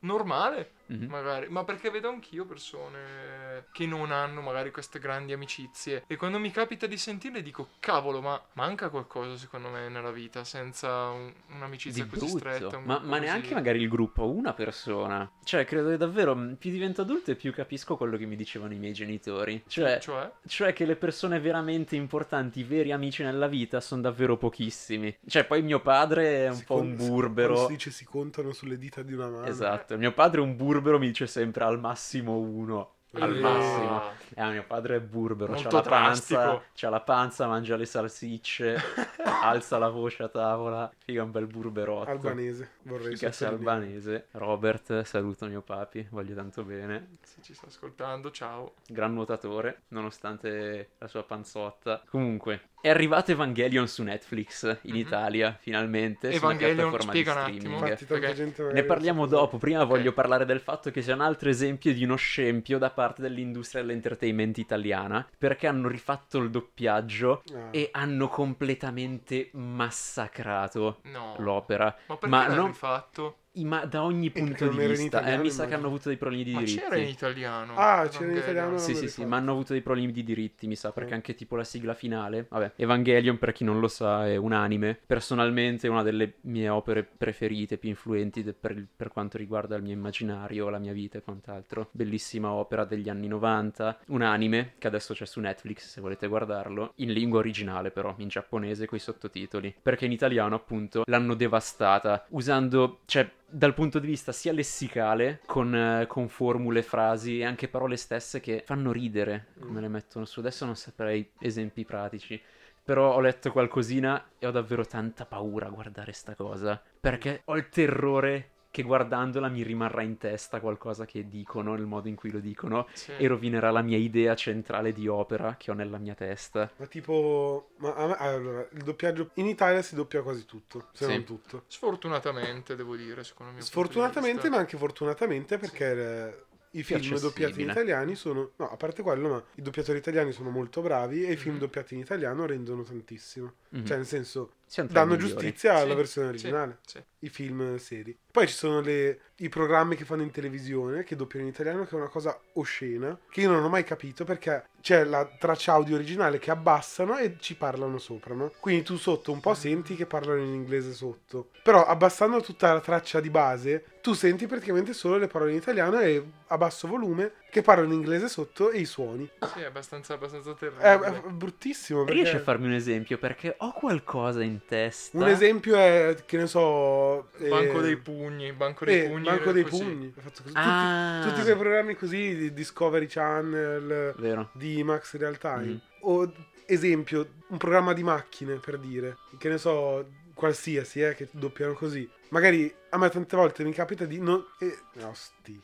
normale, 0.00 0.70
Mhm. 0.96 1.06
magari, 1.08 1.48
ma 1.48 1.64
perché 1.64 1.90
vedo 1.90 2.08
anch'io 2.08 2.44
persone 2.44 3.66
che 3.72 3.86
non 3.86 4.10
hanno 4.12 4.40
magari 4.40 4.70
queste 4.70 4.98
grandi 4.98 5.32
amicizie 5.32 6.04
e 6.06 6.16
quando 6.16 6.38
mi 6.38 6.50
capita 6.50 6.86
di 6.86 6.96
sentirle 6.96 7.42
dico 7.42 7.68
cavolo, 7.80 8.20
ma 8.20 8.40
manca 8.54 8.88
qualcosa 8.88 9.36
secondo 9.36 9.68
me 9.68 9.88
nella 9.88 10.10
vita 10.10 10.44
senza 10.44 11.08
un- 11.10 11.32
un'amicizia 11.54 12.04
di 12.04 12.10
così 12.10 12.24
brutto. 12.26 12.38
stretta. 12.38 12.76
un 12.78 12.84
Ma, 12.84 12.98
ma 12.98 13.08
così- 13.18 13.20
neanche 13.20 13.54
magari 13.54 13.80
il 13.80 13.88
gruppo, 13.88 14.28
una 14.30 14.52
persona. 14.52 15.30
Cioè, 15.44 15.64
credo 15.64 15.90
che 15.90 15.96
davvero 15.96 16.34
mh, 16.34 16.56
più 16.58 16.70
divento 16.70 17.02
adulto 17.02 17.30
e 17.30 17.36
più 17.36 17.52
capisco 17.52 17.96
quello 17.96 18.16
che 18.16 18.26
mi 18.26 18.36
dicevano 18.36 18.72
i 18.72 18.78
miei 18.78 18.92
genitori. 18.92 19.62
Cioè, 19.66 19.98
Cioè? 20.00 20.30
cioè 20.46 20.72
che 20.72 20.84
le 20.84 20.96
persone 20.96 21.38
veramente 21.40 21.96
importanti, 21.96 22.60
i 22.60 22.64
veri 22.64 22.92
amici 22.92 23.22
nella 23.22 23.46
vita, 23.48 23.80
sono 23.80 24.00
davvero 24.02 24.36
pochissimi. 24.36 25.16
Cioè, 25.26 25.44
poi 25.44 25.62
mio 25.62 25.80
padre 25.80 26.44
è 26.44 26.48
un 26.48 26.54
Si 26.56 26.64
po' 26.64 26.76
con- 26.76 26.86
un 26.86 26.96
burbero. 26.96 27.56
si 27.56 27.66
dice 27.72 27.90
si 27.90 28.04
contano 28.04 28.52
sulle 28.52 28.78
dita 28.78 29.02
di 29.02 29.12
una 29.12 29.28
mano. 29.28 29.46
Esatto, 29.46 29.96
mio 29.98 30.12
padre 30.12 30.40
è 30.40 30.42
un 30.42 30.56
burbero, 30.56 30.78
mi 30.80 31.06
dice 31.06 31.26
sempre 31.26 31.64
al 31.64 31.78
massimo 31.78 32.36
uno. 32.38 32.94
Al 33.12 33.36
Eh, 33.36 33.40
massimo. 33.40 33.96
Ah, 33.96 34.12
Eh, 34.36 34.50
mio 34.52 34.64
padre 34.64 34.96
è 34.96 35.00
burbero, 35.00 35.52
c'ha 35.54 35.62
Molto 35.62 35.76
la 35.76 35.82
panza, 35.82 36.62
c'ha 36.72 36.88
la 36.88 37.00
panza, 37.00 37.48
mangia 37.48 37.74
le 37.74 37.84
salsicce, 37.84 38.76
alza 39.42 39.78
la 39.78 39.88
voce 39.88 40.22
a 40.22 40.28
tavola, 40.28 40.88
figa 40.96 41.24
un 41.24 41.32
bel 41.32 41.46
burberotto. 41.48 42.08
Albanese, 42.08 42.70
vorrei 42.82 43.16
Figa 43.16 43.32
sei 43.32 43.48
albanese. 43.48 44.28
Robert, 44.32 45.02
saluto 45.02 45.46
mio 45.46 45.62
papi, 45.62 46.06
voglio 46.10 46.36
tanto 46.36 46.62
bene. 46.62 47.16
se 47.22 47.42
ci 47.42 47.52
sta 47.52 47.66
ascoltando, 47.66 48.30
ciao. 48.30 48.74
Gran 48.86 49.12
nuotatore, 49.12 49.82
nonostante 49.88 50.90
la 50.98 51.08
sua 51.08 51.24
panzotta. 51.24 52.02
Comunque, 52.08 52.68
è 52.80 52.88
arrivato 52.88 53.30
Evangelion 53.32 53.86
su 53.88 54.02
Netflix 54.02 54.78
in 54.82 54.92
Mhm. 54.94 54.98
Italia, 54.98 55.56
finalmente. 55.60 56.30
su 56.32 56.36
una 56.44 56.52
Evangelion, 56.54 56.76
piattaforma 56.90 57.10
spiega 57.12 57.32
di 57.32 57.38
un 57.38 57.44
attimo. 57.44 57.76
streaming. 57.76 58.00
Infatti 58.00 58.34
gente 58.34 58.72
Ne 58.72 58.82
parliamo 58.84 59.26
dopo, 59.26 59.58
prima 59.58 59.82
Ok. 59.82 59.86
voglio 59.88 60.12
parlare 60.12 60.44
del 60.44 60.60
fatto 60.60 60.90
che 60.90 61.02
sia 61.02 61.14
un 61.14 61.20
altro 61.20 61.48
esempio 61.48 61.92
di 61.92 62.04
uno 62.04 62.16
scempio 62.16 62.78
da 62.78 62.90
parte 62.90 63.22
dell'industria 63.22 63.82
dell'entertainment 63.82 64.58
italiana, 64.58 65.26
perché 65.38 65.66
hanno 65.66 65.88
rifatto 65.88 66.38
il 66.38 66.50
doppiaggio 66.50 67.42
Ah. 67.54 67.68
e 67.70 67.88
hanno 67.92 68.28
completamente 68.28 69.50
massacrato 69.52 71.00
No. 71.04 71.34
l'opera. 71.38 71.94
Ma 72.06 72.14
perché 72.16 72.28
Ma 72.28 72.42
l'hanno 72.46 72.54
non- 72.60 72.66
rifatto? 72.68 73.36
Ma 73.52 73.84
da 73.84 74.04
ogni 74.04 74.30
punto 74.30 74.68
di 74.68 74.78
vista, 74.86 75.24
eh, 75.24 75.36
mi 75.36 75.50
sa 75.50 75.66
che 75.66 75.74
hanno 75.74 75.88
avuto 75.88 76.08
dei 76.08 76.16
problemi 76.16 76.44
di 76.44 76.52
Ma 76.52 76.60
diritti. 76.60 76.78
c'era 76.80 76.96
in 76.96 77.08
italiano. 77.08 77.74
Ah, 77.74 78.06
c'era 78.08 78.30
in 78.30 78.36
italiano? 78.36 78.78
Sì, 78.78 78.94
sì, 78.94 79.08
sì, 79.08 79.24
ma 79.24 79.38
hanno 79.38 79.50
avuto 79.50 79.72
dei 79.72 79.82
problemi 79.82 80.12
di 80.12 80.22
diritti, 80.22 80.68
mi 80.68 80.76
sa, 80.76 80.92
perché 80.92 81.10
Mm. 81.10 81.14
anche 81.14 81.34
tipo 81.34 81.56
la 81.56 81.64
sigla 81.64 81.94
finale, 81.94 82.46
vabbè, 82.48 82.72
Evangelion 82.76 83.38
per 83.38 83.50
chi 83.50 83.64
non 83.64 83.80
lo 83.80 83.88
sa 83.88 84.24
è 84.28 84.36
un 84.36 84.52
anime, 84.52 84.96
personalmente 85.04 85.88
è 85.88 85.90
una 85.90 86.04
delle 86.04 86.34
mie 86.42 86.68
opere 86.68 87.02
preferite, 87.02 87.76
più 87.76 87.88
influenti 87.88 88.44
de- 88.44 88.52
per, 88.52 88.70
il- 88.70 88.86
per 88.94 89.08
quanto 89.08 89.36
riguarda 89.36 89.74
il 89.74 89.82
mio 89.82 89.92
immaginario, 89.92 90.68
la 90.68 90.78
mia 90.78 90.92
vita 90.92 91.18
e 91.18 91.22
quant'altro. 91.22 91.88
Bellissima 91.90 92.52
opera 92.52 92.84
degli 92.84 93.08
anni 93.08 93.26
90, 93.26 93.98
un 94.08 94.22
anime 94.22 94.74
che 94.78 94.86
adesso 94.86 95.12
c'è 95.12 95.26
su 95.26 95.40
Netflix 95.40 95.88
se 95.88 96.00
volete 96.00 96.28
guardarlo, 96.28 96.92
in 96.96 97.12
lingua 97.12 97.40
originale 97.40 97.90
però, 97.90 98.14
in 98.18 98.28
giapponese 98.28 98.86
coi 98.86 99.00
sottotitoli, 99.00 99.74
perché 99.82 100.04
in 100.04 100.12
italiano 100.12 100.54
appunto 100.54 101.02
l'hanno 101.06 101.34
devastata 101.34 102.24
usando, 102.30 103.00
cioè 103.06 103.28
dal 103.50 103.74
punto 103.74 103.98
di 103.98 104.06
vista 104.06 104.32
sia 104.32 104.52
lessicale, 104.52 105.40
con, 105.46 105.74
eh, 105.74 106.06
con 106.06 106.28
formule, 106.28 106.82
frasi 106.82 107.40
e 107.40 107.44
anche 107.44 107.68
parole 107.68 107.96
stesse 107.96 108.40
che 108.40 108.62
fanno 108.64 108.92
ridere 108.92 109.48
come 109.60 109.80
le 109.80 109.88
mettono 109.88 110.24
su. 110.24 110.40
Adesso 110.40 110.64
non 110.64 110.76
saprei 110.76 111.30
esempi 111.38 111.84
pratici. 111.84 112.40
Però 112.82 113.14
ho 113.14 113.20
letto 113.20 113.52
qualcosina 113.52 114.30
e 114.38 114.46
ho 114.46 114.50
davvero 114.50 114.84
tanta 114.84 115.26
paura 115.26 115.66
a 115.66 115.70
guardare 115.70 116.12
sta 116.12 116.34
cosa. 116.34 116.80
Perché 117.00 117.42
ho 117.44 117.56
il 117.56 117.68
terrore 117.68 118.50
che 118.70 118.82
guardandola 118.82 119.48
mi 119.48 119.62
rimarrà 119.62 120.02
in 120.02 120.16
testa 120.16 120.60
qualcosa 120.60 121.04
che 121.04 121.28
dicono, 121.28 121.74
nel 121.74 121.86
modo 121.86 122.08
in 122.08 122.14
cui 122.14 122.30
lo 122.30 122.38
dicono, 122.38 122.86
Sì. 122.92 123.12
e 123.18 123.26
rovinerà 123.26 123.70
la 123.70 123.82
mia 123.82 123.96
idea 123.98 124.34
centrale 124.36 124.92
di 124.92 125.08
opera 125.08 125.56
che 125.58 125.70
ho 125.70 125.74
nella 125.74 125.98
mia 125.98 126.14
testa. 126.14 126.70
Ma 126.76 126.86
tipo, 126.86 127.70
ma 127.78 128.06
me- 128.06 128.16
allora, 128.18 128.66
il 128.72 128.82
doppiaggio 128.82 129.30
in 129.34 129.46
Italia 129.46 129.82
si 129.82 129.94
doppia 129.94 130.22
quasi 130.22 130.44
tutto, 130.46 130.88
se 130.92 131.04
Sì. 131.06 131.10
non 131.10 131.24
tutto. 131.24 131.64
Sfortunatamente, 131.66 132.76
devo 132.76 132.94
dire, 132.96 133.24
secondo 133.24 133.52
me. 133.52 133.60
Sfortunatamente, 133.60 134.48
ma 134.48 134.58
anche 134.58 134.76
fortunatamente, 134.76 135.58
perché 135.58 135.92
eh, 135.92 136.44
i 136.78 136.84
film 136.84 137.18
doppiati 137.18 137.62
in 137.62 137.70
italiani 137.70 138.14
sono, 138.14 138.52
no, 138.56 138.70
a 138.70 138.76
parte 138.76 139.02
quello, 139.02 139.28
ma 139.28 139.44
i 139.56 139.62
doppiatori 139.62 139.98
italiani 139.98 140.30
sono 140.30 140.50
molto 140.50 140.80
bravi 140.80 141.24
e 141.24 141.32
i 141.32 141.36
film 141.36 141.54
Mhm. 141.54 141.60
doppiati 141.60 141.94
in 141.94 142.00
italiano 142.00 142.46
rendono 142.46 142.82
tantissimo. 142.84 143.54
Mhm. 143.70 143.84
Cioè, 143.84 143.96
nel 143.96 144.06
senso, 144.06 144.52
danno 144.76 145.14
migliori. 145.14 145.18
giustizia 145.18 145.74
alla 145.76 145.90
Sì, 145.90 145.94
versione 145.96 146.26
sì, 146.28 146.32
originale. 146.34 146.78
sì. 146.86 147.02
I 147.22 147.28
film 147.28 147.76
seri. 147.76 148.16
Poi 148.30 148.46
ci 148.46 148.54
sono 148.54 148.80
le- 148.80 149.20
i 149.36 149.48
programmi 149.48 149.94
che 149.96 150.04
fanno 150.04 150.22
in 150.22 150.30
televisione 150.30 151.02
che 151.04 151.16
doppiano 151.16 151.44
in 151.46 151.52
italiano, 151.52 151.84
che 151.84 151.90
è 151.90 151.94
una 151.98 152.08
cosa 152.08 152.38
oscena, 152.54 153.18
che 153.30 153.40
io 153.42 153.50
non 153.50 153.62
ho 153.64 153.68
mai 153.68 153.84
capito 153.84 154.24
perché 154.24 154.68
c'è 154.80 155.04
la 155.04 155.26
traccia 155.38 155.72
audio 155.72 155.96
originale 155.96 156.38
che 156.38 156.50
abbassano 156.50 157.18
e 157.18 157.36
ci 157.38 157.56
parlano 157.56 157.98
sopra, 157.98 158.34
no? 158.34 158.52
Quindi 158.60 158.82
tu 158.84 158.96
sotto 158.96 159.32
un 159.32 159.40
po' 159.40 159.54
senti 159.54 159.96
che 159.96 160.06
parlano 160.06 160.40
in 160.40 160.54
inglese 160.54 160.92
sotto. 160.94 161.50
Però 161.62 161.84
abbassando 161.84 162.40
tutta 162.40 162.72
la 162.72 162.80
traccia 162.80 163.20
di 163.20 163.28
base, 163.30 163.84
tu 164.00 164.14
senti 164.14 164.46
praticamente 164.46 164.94
solo 164.94 165.18
le 165.18 165.26
parole 165.26 165.50
in 165.50 165.58
italiano 165.58 165.98
e 166.00 166.24
a 166.46 166.56
basso 166.56 166.88
volume 166.88 167.32
che 167.50 167.62
parlano 167.62 167.92
in 167.92 167.98
inglese 167.98 168.28
sotto 168.28 168.70
e 168.70 168.78
i 168.78 168.84
suoni. 168.84 169.28
Sì, 169.52 169.60
è 169.60 169.64
abbastanza, 169.64 170.14
abbastanza 170.14 170.52
È, 170.52 170.54
terribile. 170.54 171.22
è 171.22 171.30
bruttissimo. 171.30 172.04
Perché... 172.04 172.20
Riesci 172.20 172.36
a 172.36 172.40
farmi 172.40 172.66
un 172.66 172.72
esempio? 172.72 173.18
Perché 173.18 173.54
ho 173.58 173.72
qualcosa 173.72 174.42
in 174.42 174.60
testa. 174.66 175.18
Un 175.18 175.28
esempio 175.28 175.76
è, 175.76 176.16
che 176.24 176.36
ne 176.36 176.46
so... 176.46 177.30
eh, 177.38 177.48
Banco 177.48 177.80
dei 177.80 177.96
pugni, 177.96 178.52
banco 178.52 178.84
dei 178.84 179.04
eh, 179.04 179.08
pugni. 179.08 179.24
Banco 179.24 179.52
dei 179.52 179.64
così. 179.64 179.82
pugni. 179.82 180.14
Ho 180.16 180.20
fatto 180.20 180.42
così. 180.42 180.54
Ah. 180.56 181.20
Tutti, 181.22 181.34
tutti 181.34 181.44
quei 181.44 181.56
programmi 181.56 181.94
così 181.96 182.36
di 182.36 182.52
Discovery 182.54 183.06
Channel, 183.06 184.14
Vero. 184.16 184.50
di 184.52 184.82
Max 184.82 185.16
Real 185.16 185.36
Time. 185.36 185.64
Mhm. 185.66 185.80
O 186.02 186.32
esempio, 186.66 187.28
un 187.48 187.58
programma 187.58 187.92
di 187.92 188.02
macchine 188.02 188.54
per 188.54 188.78
dire, 188.78 189.18
che 189.38 189.48
ne 189.48 189.58
so, 189.58 190.08
qualsiasi, 190.34 191.02
eh, 191.02 191.14
che 191.14 191.28
doppiano 191.32 191.74
così. 191.74 192.08
Magari 192.30 192.72
a 192.90 192.96
me 192.96 193.08
tante 193.10 193.36
volte 193.36 193.64
mi 193.64 193.72
capita 193.72 194.04
di 194.04 194.20
non... 194.20 194.42
Eh, 194.60 194.78
no, 194.94 195.12
sti. 195.12 195.60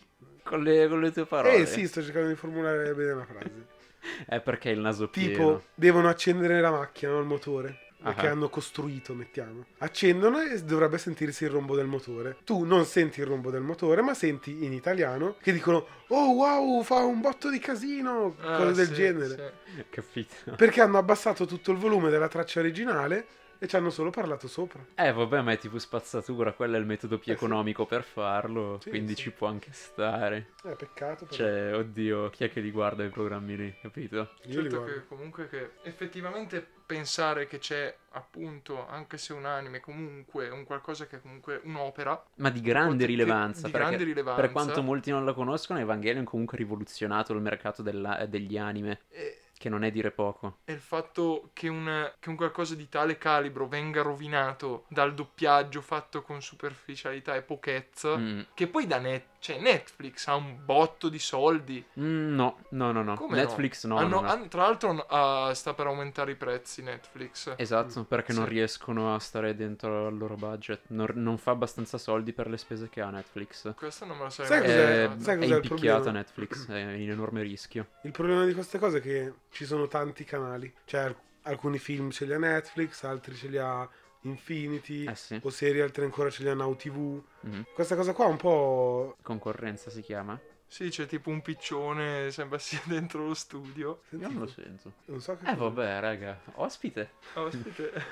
Con 0.47 0.63
le, 0.63 0.89
con 0.89 1.01
le 1.01 1.11
tue 1.13 1.27
parole. 1.27 1.57
Eh 1.57 1.67
sì, 1.67 1.87
sto 1.87 2.03
cercando 2.03 2.29
di 2.29 2.35
formulare 2.37 2.95
bene 2.95 3.15
la 3.15 3.25
frase. 3.25 3.67
È 4.27 4.41
perché 4.41 4.71
il 4.71 4.79
naso 4.79 5.11
Tipo, 5.11 5.33
pieno. 5.35 5.63
devono 5.75 6.09
accendere 6.09 6.61
la 6.61 6.71
macchina, 6.71 7.13
no, 7.13 7.19
il 7.21 7.27
motore. 7.27 7.81
Perché 8.01 8.29
Ah. 8.29 8.33
hanno 8.33 8.49
costruito, 8.51 9.15
mettiamo. 9.15 9.65
Accendono 9.79 10.41
e 10.41 10.63
dovrebbe 10.63 10.99
sentirsi 10.99 11.45
il 11.45 11.51
rombo 11.51 11.75
del 11.75 11.87
motore. 11.87 12.37
Tu 12.45 12.63
non 12.65 12.85
senti 12.85 13.21
il 13.21 13.27
rombo 13.27 13.51
del 13.51 13.63
motore, 13.63 14.03
ma 14.03 14.13
senti 14.15 14.65
in 14.65 14.73
italiano 14.75 15.37
che 15.43 15.51
dicono: 15.53 15.87
Oh 16.09 16.33
wow, 16.35 16.83
fa 16.83 16.97
un 16.99 17.21
botto 17.21 17.51
di 17.51 17.59
casino! 17.59 18.37
Ah, 18.41 18.59
cose 18.59 18.73
del 18.75 18.87
sì, 18.89 18.93
genere. 18.95 19.55
sì. 19.75 19.85
Capito? 19.91 20.35
Perché 20.57 20.83
hanno 20.83 20.99
abbassato 20.99 21.47
tutto 21.47 21.73
il 21.73 21.79
volume 21.79 22.11
della 22.11 22.29
traccia 22.29 22.61
originale 22.61 23.27
e 23.59 23.67
ci 23.69 23.77
hanno 23.77 23.91
solo 23.91 24.11
parlato 24.11 24.49
sopra. 24.49 24.85
Eh 24.95 25.13
vabbè, 25.13 25.41
ma 25.43 25.53
è 25.53 25.59
tipo 25.59 25.79
spazzatura, 25.79 26.53
quello 26.53 26.77
è 26.77 26.79
il 26.79 26.87
metodo 26.87 27.19
più 27.19 27.33
Eh, 27.33 27.37
sì. 27.37 27.45
economico 27.45 27.87
per 27.87 28.03
farlo, 28.03 28.79
Sì, 28.81 28.91
quindi 28.91 29.15
sì. 29.15 29.23
ci 29.23 29.31
può 29.33 29.47
anche 29.49 29.71
stare. 29.73 30.53
Eh, 30.65 30.75
peccato. 30.77 31.25
Però. 31.27 31.37
Cioè, 31.37 31.75
oddio, 31.75 32.31
chi 32.31 32.45
è 32.45 32.51
che 32.51 32.61
li 32.61 32.71
guarda 32.71 33.05
i 33.05 33.09
programmi 33.09 33.57
lì, 33.57 33.75
capito? 33.81 34.17
Io 34.45 34.61
li 34.61 34.69
Certo 34.71 34.77
guardo. 34.77 34.93
che 34.93 35.07
comunque 35.07 35.49
che 35.49 35.71
effettivamente 35.83 36.67
pensare 36.87 37.47
che 37.49 37.59
c'è 37.59 37.93
appunto, 38.11 38.87
anche 38.87 39.19
se 39.19 39.33
un 39.33 39.45
anime, 39.45 39.81
comunque 39.81 40.49
un 40.49 40.65
qualcosa 40.65 41.07
che 41.07 41.17
è 41.17 41.21
comunque 41.21 41.61
un'opera. 41.65 42.25
Ma 42.37 42.51
di 42.51 42.61
grande 42.61 43.05
Che- 43.05 43.11
rilevanza, 43.11 43.67
di 43.67 43.73
perché 43.73 43.87
grande 43.89 44.05
rilevanza. 44.05 44.41
per 44.41 44.53
quanto 44.53 44.83
molti 44.83 45.11
non 45.11 45.25
la 45.25 45.33
conoscono, 45.33 45.81
Evangelion 45.81 46.25
comunque 46.25 46.57
ha 46.57 46.61
rivoluzionato 46.61 47.33
il 47.33 47.41
mercato 47.41 47.83
della- 47.83 48.25
degli 48.27 48.57
anime, 48.57 49.01
E, 49.11 49.39
che 49.59 49.69
non 49.69 49.85
è 49.85 49.91
dire 49.91 50.11
poco. 50.11 50.59
e 50.65 50.73
il 50.73 50.81
fatto 50.81 51.51
che 51.53 51.69
un, 51.69 52.13
che 52.21 52.29
un 52.29 52.37
qualcosa 52.37 52.75
di 52.75 52.89
tale 52.89 53.17
calibro 53.19 53.67
venga 53.67 54.03
rovinato 54.03 54.85
dal 54.89 55.15
doppiaggio 55.15 55.81
fatto 55.81 56.23
con 56.23 56.43
superficialità 56.43 57.35
e 57.35 57.43
pochezza, 57.43 58.17
Mm. 58.17 58.41
che 58.55 58.67
poi 58.69 58.87
da 58.87 58.99
net, 58.99 59.36
cioè 59.47 59.61
Netflix 59.61 60.27
ha 60.27 60.35
un 60.35 60.57
botto 60.65 61.09
di 61.09 61.21
soldi. 61.21 61.85
Mm, 62.01 62.35
no, 62.35 62.59
no, 62.71 62.91
no, 62.91 63.03
no. 63.05 63.15
Come 63.15 63.37
Netflix 63.37 63.85
no. 63.85 63.97
Hanno- 63.97 64.21
no, 64.21 64.35
no. 64.35 64.49
tra 64.49 64.63
l'altro 64.63 65.07
ah, 65.09 65.55
sta 65.55 65.73
per 65.73 65.87
aumentare 65.87 66.33
i 66.33 66.35
prezzi 66.35 66.83
Netflix. 66.83 67.55
Esatto, 67.57 68.03
perché 68.03 68.33
non 68.33 68.45
Sì. 68.47 68.51
riescono 68.51 69.15
a 69.15 69.21
stare 69.21 69.55
dentro 69.55 70.09
al 70.09 70.19
loro 70.19 70.35
budget. 70.35 70.81
Non, 70.89 71.07
non 71.15 71.39
fa 71.39 71.53
abbastanza 71.53 71.97
soldi 71.97 72.33
per 72.33 72.49
le 72.49 72.57
spese 72.57 72.89
che 72.89 73.01
ha 73.01 73.09
Netflix. 73.11 73.73
Questo 73.77 74.05
non 74.05 74.17
me 74.17 74.25
lo 74.25 74.31
sai 74.31 74.47
Sai 74.47 74.61
cos'è? 74.63 74.75
È, 74.75 75.01
ricordato. 75.03 75.23
sai 75.23 75.35
è 75.35 75.39
cos'è 75.39 75.47
il 75.47 75.65
impicchiata 75.65 76.01
problema? 76.01 76.19
Netflix, 76.19 76.69
è 76.69 76.79
in 76.95 77.11
enorme 77.11 77.43
rischio. 77.43 77.87
Il 78.03 78.11
problema 78.11 78.45
di 78.45 78.53
queste 78.53 78.81
cose 78.81 78.99
è 78.99 79.01
che 79.01 79.33
ci 79.53 79.65
sono 79.65 79.87
tanti 79.87 80.25
canali. 80.25 80.75
Cioè, 80.85 81.01
alc- 81.03 81.21
alcuni 81.43 81.79
film 81.79 82.11
ce 82.11 82.25
li 82.25 82.33
ha 82.33 82.39
Netflix, 82.39 83.05
altri 83.05 83.37
ce 83.37 83.47
li 83.47 83.59
ha 83.59 83.89
Infinity. 84.27 85.07
Eh 85.07 85.15
sì. 85.15 85.41
O 85.43 85.51
serie, 85.51 85.83
altri 85.83 86.05
ancora 86.05 86.31
ce 86.31 86.43
li 86.43 86.49
ha 86.49 86.55
Now 86.55 86.75
TV. 86.77 87.23
Mhm. 87.41 87.67
Questa 87.75 87.97
cosa 87.97 88.13
qua 88.13 88.27
è 88.27 88.31
un 88.31 88.37
po'. 88.37 89.17
Concorrenza 89.23 89.91
si 89.91 90.03
chiama? 90.03 90.39
Sì, 90.69 90.89
c'è 90.89 91.07
tipo 91.07 91.31
un 91.31 91.43
piccione, 91.43 92.31
sembra 92.33 92.59
sia 92.59 92.81
dentro 92.87 93.27
lo 93.27 93.35
studio. 93.35 94.03
Io 94.11 94.29
non 94.29 94.41
lo 94.41 94.47
sento. 94.47 94.95
Non 95.07 95.21
so 95.21 95.37
che. 95.37 95.49
Eh 95.51 95.55
vabbè, 95.55 96.01
raga, 96.01 96.41
ospite. 96.55 97.13
Ospite. 97.35 97.93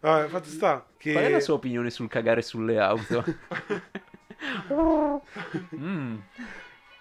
Vabbè, 0.00 0.28
fatto 0.28 0.48
sta 0.48 0.86
che. 0.98 1.12
Qual 1.12 1.24
è 1.24 1.30
la 1.30 1.40
sua 1.40 1.54
opinione 1.54 1.90
sul 1.90 2.08
cagare 2.08 2.42
sulle 2.42 2.78
auto? 2.78 3.24
Mm. 5.74 6.18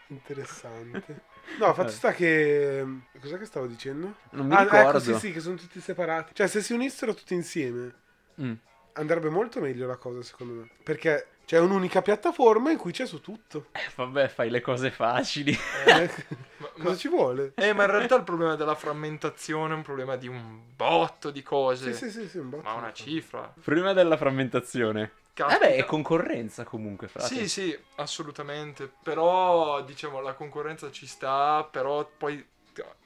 Interessante. 0.07 1.23
No, 1.59 1.73
fatto 1.73 1.89
Eh. 1.89 1.91
sta 1.91 2.11
che. 2.13 2.85
Cos'è 3.19 3.37
che 3.37 3.45
stavo 3.45 3.65
dicendo? 3.67 4.15
Non 4.31 4.47
mi 4.47 4.55
ah, 4.55 4.63
ricordo. 4.63 4.87
ecco, 4.89 4.99
sì, 4.99 5.13
sì, 5.15 5.31
che 5.31 5.39
sono 5.39 5.55
tutti 5.55 5.79
separati. 5.79 6.33
Cioè, 6.33 6.47
se 6.47 6.61
si 6.61 6.73
unissero 6.73 7.13
tutti 7.13 7.33
insieme, 7.33 7.93
Mm. 8.41 8.53
andrebbe 8.93 9.29
molto 9.29 9.59
meglio 9.59 9.85
la 9.85 9.97
cosa, 9.97 10.21
secondo 10.23 10.53
me. 10.53 10.69
Perché 10.83 11.27
c'è 11.45 11.59
un'unica 11.59 12.01
piattaforma 12.01 12.71
in 12.71 12.77
cui 12.77 12.91
c'è 12.91 13.05
su 13.05 13.21
tutto. 13.21 13.67
Eh, 13.73 13.89
vabbè, 13.95 14.27
fai 14.29 14.49
le 14.49 14.61
cose 14.61 14.89
facili. 14.91 15.55
Eh, 15.85 16.09
cosa 16.73 16.89
ma- 16.89 16.95
ci 16.95 17.07
vuole? 17.07 17.53
Eh, 17.55 17.73
ma 17.73 17.83
in 17.83 17.91
realtà 17.91 18.15
il 18.15 18.23
problema 18.23 18.55
della 18.55 18.75
frammentazione 18.75 19.73
è 19.73 19.77
un 19.77 19.83
problema 19.83 20.15
di 20.15 20.27
un 20.27 20.59
botto 20.75 21.31
di 21.31 21.41
cose. 21.43 21.93
Sì, 21.93 22.09
sì, 22.09 22.21
sì, 22.21 22.29
sì, 22.29 22.37
un 22.37 22.49
botto. 22.49 22.63
Ma 22.63 22.73
una 22.73 22.93
cifra. 22.93 23.53
Prima 23.63 23.93
della 23.93 24.17
frammentazione. 24.17 25.11
Caspita. 25.33 25.59
Vabbè, 25.59 25.75
è 25.77 25.85
concorrenza 25.85 26.63
comunque, 26.63 27.07
frate. 27.07 27.33
Sì, 27.33 27.49
sì, 27.49 27.77
assolutamente. 27.95 28.91
Però, 29.01 29.81
diciamo, 29.81 30.19
la 30.21 30.33
concorrenza 30.33 30.91
ci 30.91 31.07
sta, 31.07 31.67
però 31.69 32.07
poi 32.17 32.45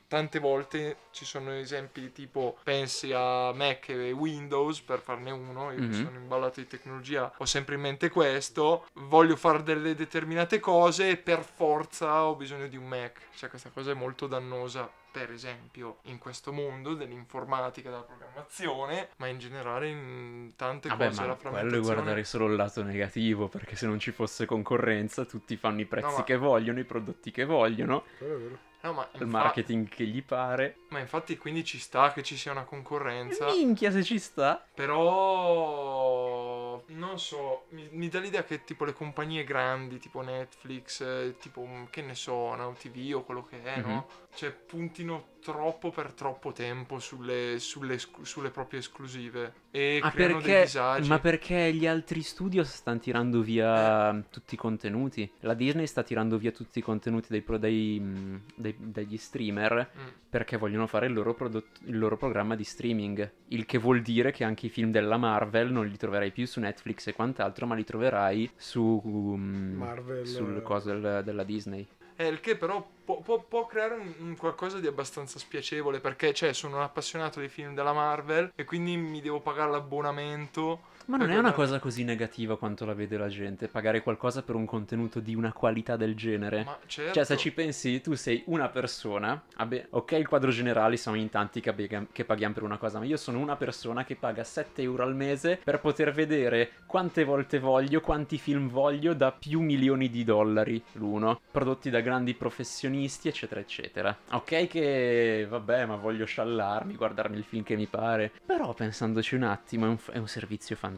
tante 0.07 0.39
volte 0.39 0.97
ci 1.11 1.25
sono 1.25 1.51
esempi 1.51 2.11
tipo 2.11 2.57
pensi 2.63 3.11
a 3.13 3.51
Mac 3.53 3.89
e 3.89 4.11
Windows 4.11 4.81
per 4.81 4.99
farne 4.99 5.31
uno, 5.31 5.71
io 5.71 5.79
Mhm. 5.81 5.91
sono 5.91 6.17
imballato 6.17 6.59
di 6.59 6.67
tecnologia, 6.67 7.31
ho 7.37 7.45
sempre 7.45 7.75
in 7.75 7.81
mente 7.81 8.09
questo, 8.09 8.85
voglio 8.93 9.35
fare 9.35 9.63
delle 9.63 9.95
determinate 9.95 10.59
cose 10.59 11.09
e 11.09 11.17
per 11.17 11.43
forza 11.43 12.23
ho 12.23 12.35
bisogno 12.35 12.67
di 12.67 12.77
un 12.77 12.87
Mac. 12.87 13.19
Cioè 13.35 13.49
questa 13.49 13.69
cosa 13.69 13.91
è 13.91 13.93
molto 13.93 14.27
dannosa. 14.27 14.89
Per 15.09 15.31
esempio, 15.31 15.97
in 16.03 16.19
questo 16.19 16.51
mondo 16.51 16.93
dell'informatica, 16.93 17.89
della 17.89 18.03
programmazione, 18.03 19.09
ma 19.17 19.25
in 19.27 19.39
generale 19.39 19.87
in 19.87 20.51
tante 20.55 20.89
Vabbè, 20.89 21.07
cose 21.07 21.21
la 21.21 21.27
ma 21.29 21.33
quello 21.35 21.47
è 21.47 21.51
frammentazione. 21.53 21.93
guardare 21.95 22.23
solo 22.23 22.45
il 22.45 22.55
lato 22.55 22.83
negativo, 22.83 23.47
perché 23.47 23.75
se 23.75 23.87
non 23.87 23.97
ci 23.99 24.11
fosse 24.11 24.45
concorrenza 24.45 25.25
tutti 25.25 25.55
fanno 25.57 25.81
i 25.81 25.85
prezzi 25.85 26.07
No, 26.11 26.17
ma- 26.17 26.23
che 26.23 26.37
vogliono, 26.37 26.77
i 26.79 26.83
prodotti 26.83 27.31
che 27.31 27.45
vogliono, 27.45 28.03
Quello 28.19 28.35
è 28.35 28.37
vero. 28.37 28.57
No, 28.83 28.93
ma 28.93 29.09
il 29.13 29.21
infa- 29.23 29.37
marketing 29.37 29.89
che 29.89 30.05
gli 30.05 30.23
pare. 30.23 30.77
Ma 30.89 30.99
infatti 30.99 31.37
quindi 31.37 31.63
ci 31.65 31.79
sta 31.79 32.13
che 32.13 32.23
ci 32.23 32.37
sia 32.37 32.51
una 32.51 32.63
concorrenza. 32.63 33.45
Minchia 33.47 33.91
se 33.91 34.03
ci 34.03 34.19
sta. 34.19 34.63
Però 34.73 36.56
non 36.87 37.19
so, 37.19 37.65
mi, 37.69 37.87
mi 37.91 38.07
dà 38.09 38.19
l'idea 38.19 38.43
che 38.43 38.63
tipo 38.63 38.85
le 38.85 38.93
compagnie 38.93 39.43
grandi, 39.43 39.97
tipo 39.99 40.21
Netflix, 40.21 41.01
eh, 41.01 41.35
tipo 41.39 41.65
mm, 41.65 41.85
che 41.89 42.01
ne 42.01 42.15
so, 42.15 42.53
Now 42.55 42.73
TV 42.73 43.15
o 43.15 43.23
quello 43.23 43.43
che 43.45 43.61
è, 43.63 43.79
Mhm. 43.79 43.89
no? 43.89 44.07
Cioè 44.35 44.51
puntino 44.51 45.35
troppo 45.41 45.91
per 45.91 46.11
troppo 46.13 46.51
tempo 46.51 46.99
sulle, 46.99 47.57
sulle 47.59 47.97
sulle 48.21 48.49
proprie 48.49 48.79
esclusive 48.79 49.53
e 49.71 49.99
Ah, 50.03 50.11
creano 50.11 50.33
dei 50.39 50.43
perché, 50.43 50.61
disagi. 50.65 51.07
ma 51.09 51.19
perché 51.19 51.73
gli 51.73 51.87
altri 51.87 52.21
studio 52.21 52.63
stanno 52.63 52.99
tirando 52.99 53.41
via 53.41 54.13
Eh. 54.17 54.23
tutti 54.29 54.55
i 54.55 54.57
contenuti? 54.57 55.29
La 55.41 55.53
Disney 55.53 55.87
sta 55.87 56.03
tirando 56.03 56.37
via 56.37 56.51
tutti 56.51 56.79
i 56.79 56.81
contenuti 56.81 57.27
dei 57.29 57.43
dei, 57.59 57.99
mm, 57.99 58.35
dei- 58.55 58.75
degli 58.77 59.17
streamer 59.17 59.89
Mm. 59.97 60.07
perché 60.29 60.57
vogliono 60.57 60.85
fare 60.87 61.05
il 61.07 61.13
loro, 61.13 61.33
prodotto- 61.33 61.79
il 61.85 61.97
loro 61.97 62.17
programma 62.17 62.55
di 62.55 62.63
streaming. 62.65 63.31
Il 63.49 63.65
che 63.65 63.77
vuol 63.77 64.01
dire 64.01 64.31
che 64.31 64.43
anche 64.43 64.65
i 64.65 64.69
film 64.69 64.91
della 64.91 65.17
Marvel 65.17 65.71
non 65.71 65.87
li 65.87 65.95
troverai 65.97 66.31
più 66.31 66.45
su 66.45 66.59
Netflix 66.59 66.66
e 67.09 67.13
quant'altro, 67.13 67.65
ma 67.65 67.75
li 67.75 67.83
troverai 67.83 68.51
su 68.55 69.01
mm, 69.05 69.77
Marvel, 69.77 70.25
sul 70.25 70.61
coso 70.61 70.89
del- 70.97 71.23
della 71.23 71.43
Disney. 71.43 71.85
Eh, 72.19 72.27
il 72.27 72.39
che 72.39 72.55
però 72.57 72.85
può, 73.05 73.19
può- 73.21 73.43
può 73.43 73.67
creare 73.67 73.93
un, 73.93 74.11
un 74.19 74.35
qualcosa 74.35 74.79
di 74.79 74.87
abbastanza 74.87 75.37
spiacevole 75.37 75.99
perché 75.99 76.33
cioè, 76.33 76.51
sono 76.51 76.77
un 76.77 76.81
appassionato 76.81 77.39
dei 77.39 77.49
film 77.49 77.75
della 77.75 77.93
Marvel 77.93 78.51
e 78.55 78.63
quindi 78.65 78.97
mi 78.97 79.21
devo 79.21 79.39
pagare 79.39 79.69
l'abbonamento. 79.71 80.95
Ma 81.07 81.15
non 81.15 81.31
è 81.31 81.37
una 81.37 81.53
cosa 81.53 81.79
così 81.79 82.03
negativa 82.03 82.57
quanto 82.57 82.83
la 82.83 82.93
vede 82.93 83.15
la 83.15 83.29
gente, 83.29 83.69
pagare 83.69 84.03
qualcosa 84.03 84.41
per 84.41 84.55
un 84.55 84.65
contenuto 84.65 85.21
di 85.21 85.35
una 85.35 85.53
qualità 85.53 85.95
del 85.95 86.15
genere. 86.15 86.65
Ma 86.65 86.77
certo. 86.85 87.13
Cioè, 87.13 87.23
se 87.23 87.37
ci 87.37 87.53
pensi, 87.53 88.01
tu 88.01 88.13
sei 88.15 88.43
una 88.47 88.67
persona. 88.67 89.41
Vabbè, 89.55 89.87
ok, 89.91 90.11
il 90.11 90.27
quadro 90.27 90.51
generale 90.51 90.97
sono 90.97 91.15
in 91.15 91.29
tanti 91.29 91.61
che, 91.61 91.71
paghi- 91.71 92.07
che 92.11 92.25
paghiamo 92.25 92.53
per 92.53 92.63
una 92.63 92.77
cosa, 92.77 92.99
ma 92.99 93.05
io 93.05 93.15
sono 93.15 93.39
una 93.39 93.55
persona 93.55 94.03
che 94.03 94.17
paga 94.17 94.43
7 94.43 94.81
euro 94.81 95.03
al 95.03 95.15
mese 95.15 95.57
per 95.63 95.79
poter 95.79 96.11
vedere 96.11 96.71
quante 96.85 97.23
volte 97.23 97.57
voglio, 97.59 98.01
quanti 98.01 98.37
film 98.37 98.67
voglio 98.67 99.13
da 99.13 99.31
più 99.31 99.61
milioni 99.61 100.09
di 100.09 100.25
dollari 100.25 100.83
l'uno, 100.93 101.39
prodotti 101.49 101.89
da 101.89 102.01
grandi 102.01 102.33
professionisti, 102.33 103.29
eccetera, 103.29 103.61
eccetera. 103.61 104.13
Ok, 104.31 104.67
che 104.67 105.47
vabbè, 105.47 105.85
ma 105.85 105.95
voglio 105.95 106.25
sciallarmi, 106.25 106.95
guardarmi 106.95 107.37
il 107.37 107.45
film 107.45 107.63
che 107.63 107.77
mi 107.77 107.85
pare. 107.85 108.29
Però 108.45 108.73
pensandoci 108.73 109.35
un 109.35 109.43
attimo, 109.43 109.85
è 109.85 109.87
un, 109.87 109.97
è 110.11 110.17
un 110.17 110.27
servizio 110.27 110.75
fantastico. 110.75 110.95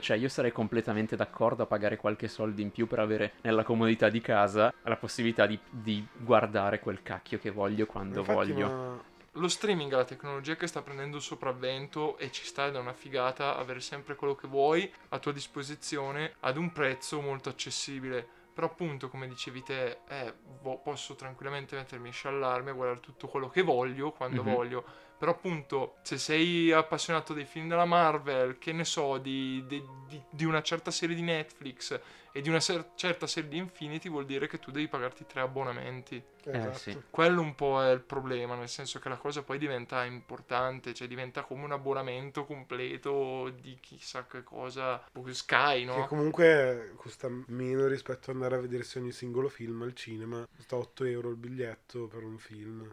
Cioè, 0.00 0.16
io 0.16 0.28
sarei 0.28 0.52
completamente 0.52 1.16
d'accordo 1.16 1.62
a 1.62 1.66
pagare 1.66 1.96
qualche 1.96 2.28
soldo 2.28 2.60
in 2.60 2.70
più 2.70 2.86
per 2.86 2.98
avere 3.00 3.32
nella 3.42 3.62
comodità 3.62 4.08
di 4.08 4.20
casa 4.20 4.72
la 4.82 4.96
possibilità 4.96 5.46
di, 5.46 5.58
di 5.70 6.06
guardare 6.16 6.80
quel 6.80 7.02
cacchio 7.02 7.38
che 7.38 7.50
voglio 7.50 7.86
quando 7.86 8.24
Infatti, 8.24 8.24
voglio. 8.24 8.70
ma- 8.70 9.02
Lo 9.36 9.48
streaming 9.48 9.90
è 9.92 9.96
la 9.96 10.04
tecnologia 10.04 10.56
che 10.56 10.66
sta 10.66 10.82
prendendo 10.82 11.16
il 11.16 11.22
sopravvento 11.22 12.18
e 12.18 12.30
ci 12.30 12.44
sta 12.44 12.66
ed 12.66 12.74
è 12.74 12.78
una 12.78 12.92
figata 12.92 13.56
avere 13.56 13.80
sempre 13.80 14.14
quello 14.14 14.34
che 14.34 14.46
vuoi 14.46 14.92
a 15.08 15.18
tua 15.18 15.32
disposizione 15.32 16.34
ad 16.40 16.58
un 16.58 16.70
prezzo 16.72 17.20
molto 17.22 17.48
accessibile. 17.48 18.28
Però 18.52 18.66
appunto, 18.66 19.08
come 19.08 19.26
dicevi 19.28 19.62
te, 19.62 20.00
eh, 20.06 20.34
posso 20.82 21.14
tranquillamente 21.14 21.74
mettermi 21.76 22.10
a 22.10 22.12
sciallarmi 22.12 22.68
e 22.70 22.72
guardare 22.74 23.00
tutto 23.00 23.26
quello 23.28 23.48
che 23.48 23.62
voglio 23.62 24.12
quando 24.12 24.42
Mhm. 24.42 24.42
voglio. 24.42 24.84
Però 25.22 25.30
appunto, 25.30 25.98
se 26.02 26.18
sei 26.18 26.72
appassionato 26.72 27.32
dei 27.32 27.44
film 27.44 27.68
della 27.68 27.84
Marvel, 27.84 28.58
che 28.58 28.72
ne 28.72 28.84
so, 28.84 29.18
di, 29.18 29.64
di- 29.68 29.84
di- 30.08 30.20
di 30.28 30.44
una 30.44 30.62
certa 30.62 30.90
serie 30.90 31.14
di 31.14 31.22
Netflix 31.22 32.00
e 32.32 32.40
di 32.40 32.48
una 32.48 32.58
cer- 32.58 32.90
certa 32.96 33.28
serie 33.28 33.48
di 33.48 33.56
Infinity, 33.58 34.08
vuol 34.08 34.24
dire 34.26 34.48
che 34.48 34.58
tu 34.58 34.72
devi 34.72 34.88
pagarti 34.88 35.24
tre 35.24 35.40
abbonamenti. 35.42 36.20
esatto. 36.42 36.76
sì. 36.78 36.98
Quello 37.08 37.40
un 37.40 37.54
po' 37.54 37.80
è 37.80 37.92
il 37.92 38.00
problema, 38.00 38.56
nel 38.56 38.68
senso 38.68 38.98
che 38.98 39.08
la 39.08 39.16
cosa 39.16 39.42
poi 39.44 39.58
diventa 39.58 40.04
importante, 40.04 40.92
cioè 40.92 41.06
diventa 41.06 41.42
come 41.44 41.62
un 41.64 41.72
abbonamento 41.72 42.44
completo 42.44 43.48
di 43.50 43.78
chissà 43.80 44.26
che 44.26 44.42
cosa, 44.42 45.00
Sky, 45.30 45.84
Che 45.84 45.86
no? 45.86 46.06
comunque 46.08 46.94
costa 46.96 47.28
meno 47.46 47.86
rispetto 47.86 48.30
ad 48.30 48.36
andare 48.36 48.56
a 48.56 48.60
vedersi 48.60 48.98
ogni 48.98 49.12
singolo 49.12 49.48
film 49.48 49.82
al 49.82 49.94
cinema. 49.94 50.44
Costa 50.56 50.74
8 50.76 51.04
euro 51.04 51.30
il 51.30 51.36
biglietto 51.36 52.08
per 52.08 52.24
un 52.24 52.38
film. 52.38 52.92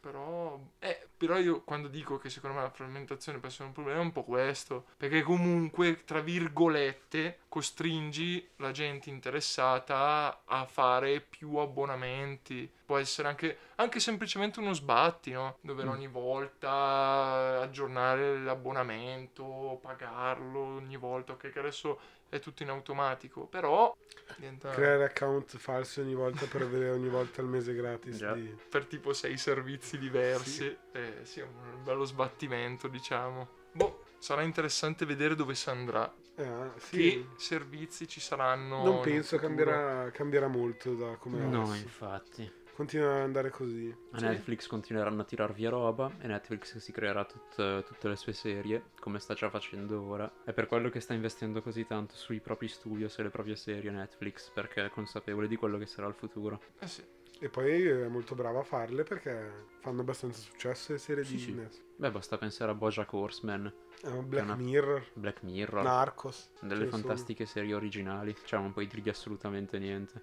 Però, 0.00 0.58
eh, 0.78 1.08
però 1.14 1.36
io 1.38 1.62
quando 1.62 1.86
dico 1.88 2.16
che 2.16 2.30
secondo 2.30 2.56
me 2.56 2.62
la 2.62 2.70
frammentazione 2.70 3.38
può 3.38 3.48
essere 3.48 3.64
un 3.68 3.74
problema 3.74 3.98
è 3.98 4.02
un 4.02 4.12
po' 4.12 4.24
questo, 4.24 4.86
perché 4.96 5.20
comunque, 5.22 6.04
tra 6.04 6.20
virgolette, 6.20 7.40
costringi 7.48 8.48
la 8.56 8.70
gente 8.70 9.10
interessata 9.10 10.40
a 10.46 10.64
fare 10.64 11.20
più 11.20 11.56
abbonamenti. 11.56 12.70
Può 12.86 12.96
essere 12.96 13.28
anche, 13.28 13.58
anche 13.76 14.00
semplicemente 14.00 14.58
uno 14.58 14.72
sbatti, 14.72 15.32
no? 15.32 15.58
Dover 15.60 15.84
Mm. 15.86 15.90
ogni 15.90 16.08
volta 16.08 17.60
aggiornare 17.60 18.38
l'abbonamento, 18.42 19.78
pagarlo 19.82 20.60
ogni 20.76 20.96
volta, 20.96 21.32
ok, 21.32 21.50
che 21.50 21.58
adesso 21.58 22.00
è 22.30 22.38
tutto 22.38 22.62
in 22.62 22.70
automatico, 22.70 23.44
però 23.46 23.94
diventa 24.36 24.70
Creare 24.70 25.04
account 25.04 25.56
falsi 25.58 26.00
ogni 26.00 26.14
volta 26.14 26.46
per 26.46 26.62
avere 26.62 26.90
ogni 26.90 27.08
volta 27.08 27.42
il 27.42 27.48
mese 27.48 27.74
gratis. 27.74 28.16
Già. 28.16 28.32
di- 28.32 28.56
per 28.68 28.86
tipo 28.86 29.12
sei 29.12 29.36
servizi 29.36 29.98
diversi. 29.98 30.74
Eh, 30.92 31.18
sì, 31.24 31.40
è 31.40 31.42
un 31.42 31.82
bello 31.84 32.04
sbattimento, 32.04 32.88
diciamo. 32.88 33.48
Boh, 33.72 34.04
sarà 34.18 34.42
interessante 34.42 35.04
vedere 35.04 35.34
dove 35.34 35.54
si 35.54 35.68
andrà. 35.68 36.10
Eh, 36.36 36.70
sì. 36.76 36.96
Che 36.96 37.26
servizi 37.36 38.08
ci 38.08 38.20
saranno. 38.20 38.82
Non 38.84 39.00
penso 39.02 39.36
cambierà, 39.36 40.10
cambierà 40.12 40.46
molto 40.46 40.94
da 40.94 41.16
come 41.16 41.38
No, 41.44 41.64
adesso. 41.64 41.82
infatti. 41.82 42.52
Continua 42.80 43.12
ad 43.16 43.20
andare 43.20 43.50
così. 43.50 43.94
A 44.12 44.18
Sì. 44.18 44.24
Netflix 44.24 44.66
continueranno 44.66 45.20
a 45.20 45.24
tirar 45.24 45.52
via 45.52 45.68
roba 45.68 46.10
e 46.18 46.26
Netflix 46.26 46.78
si 46.78 46.92
creerà 46.92 47.26
tut- 47.26 47.84
tutte 47.84 48.08
le 48.08 48.16
sue 48.16 48.32
serie, 48.32 48.92
come 48.98 49.18
sta 49.18 49.34
già 49.34 49.50
facendo 49.50 50.00
ora. 50.00 50.32
È 50.44 50.54
per 50.54 50.66
quello 50.66 50.88
che 50.88 50.98
sta 51.00 51.12
investendo 51.12 51.60
così 51.60 51.84
tanto 51.84 52.14
sui 52.14 52.40
propri 52.40 52.68
studios 52.68 53.18
e 53.18 53.24
le 53.24 53.28
proprie 53.28 53.54
serie 53.56 53.90
Netflix, 53.90 54.48
perché 54.50 54.86
è 54.86 54.88
consapevole 54.88 55.46
di 55.46 55.56
quello 55.56 55.76
che 55.76 55.84
sarà 55.84 56.06
il 56.06 56.14
futuro. 56.14 56.58
Eh 56.78 56.86
sì. 56.86 57.04
E 57.38 57.50
poi 57.50 57.84
è 57.86 58.08
molto 58.08 58.34
brava 58.34 58.60
a 58.60 58.64
farle 58.64 59.02
perché 59.02 59.66
fanno 59.80 60.00
abbastanza 60.00 60.40
successo 60.40 60.92
le 60.92 60.98
serie 60.98 61.24
Sì, 61.24 61.32
di 61.34 61.38
sì. 61.38 61.52
Netflix. 61.52 61.82
Beh, 61.96 62.10
basta 62.10 62.38
pensare 62.38 62.70
a 62.70 62.74
Bojack 62.74 63.12
Horseman, 63.12 63.70
Eh, 64.04 64.10
Black 64.22 64.44
una- 64.46 64.56
Mirror, 64.56 65.06
Black 65.12 65.42
Mirror, 65.42 65.82
Narcos. 65.82 66.50
delle 66.60 66.84
ne 66.84 66.90
sono. 66.90 67.02
fantastiche 67.02 67.44
serie 67.44 67.74
originali. 67.74 68.34
Cioè, 68.42 68.58
non 68.58 68.72
puoi 68.72 68.86
dirgli 68.86 69.10
assolutamente 69.10 69.78
niente. 69.78 70.22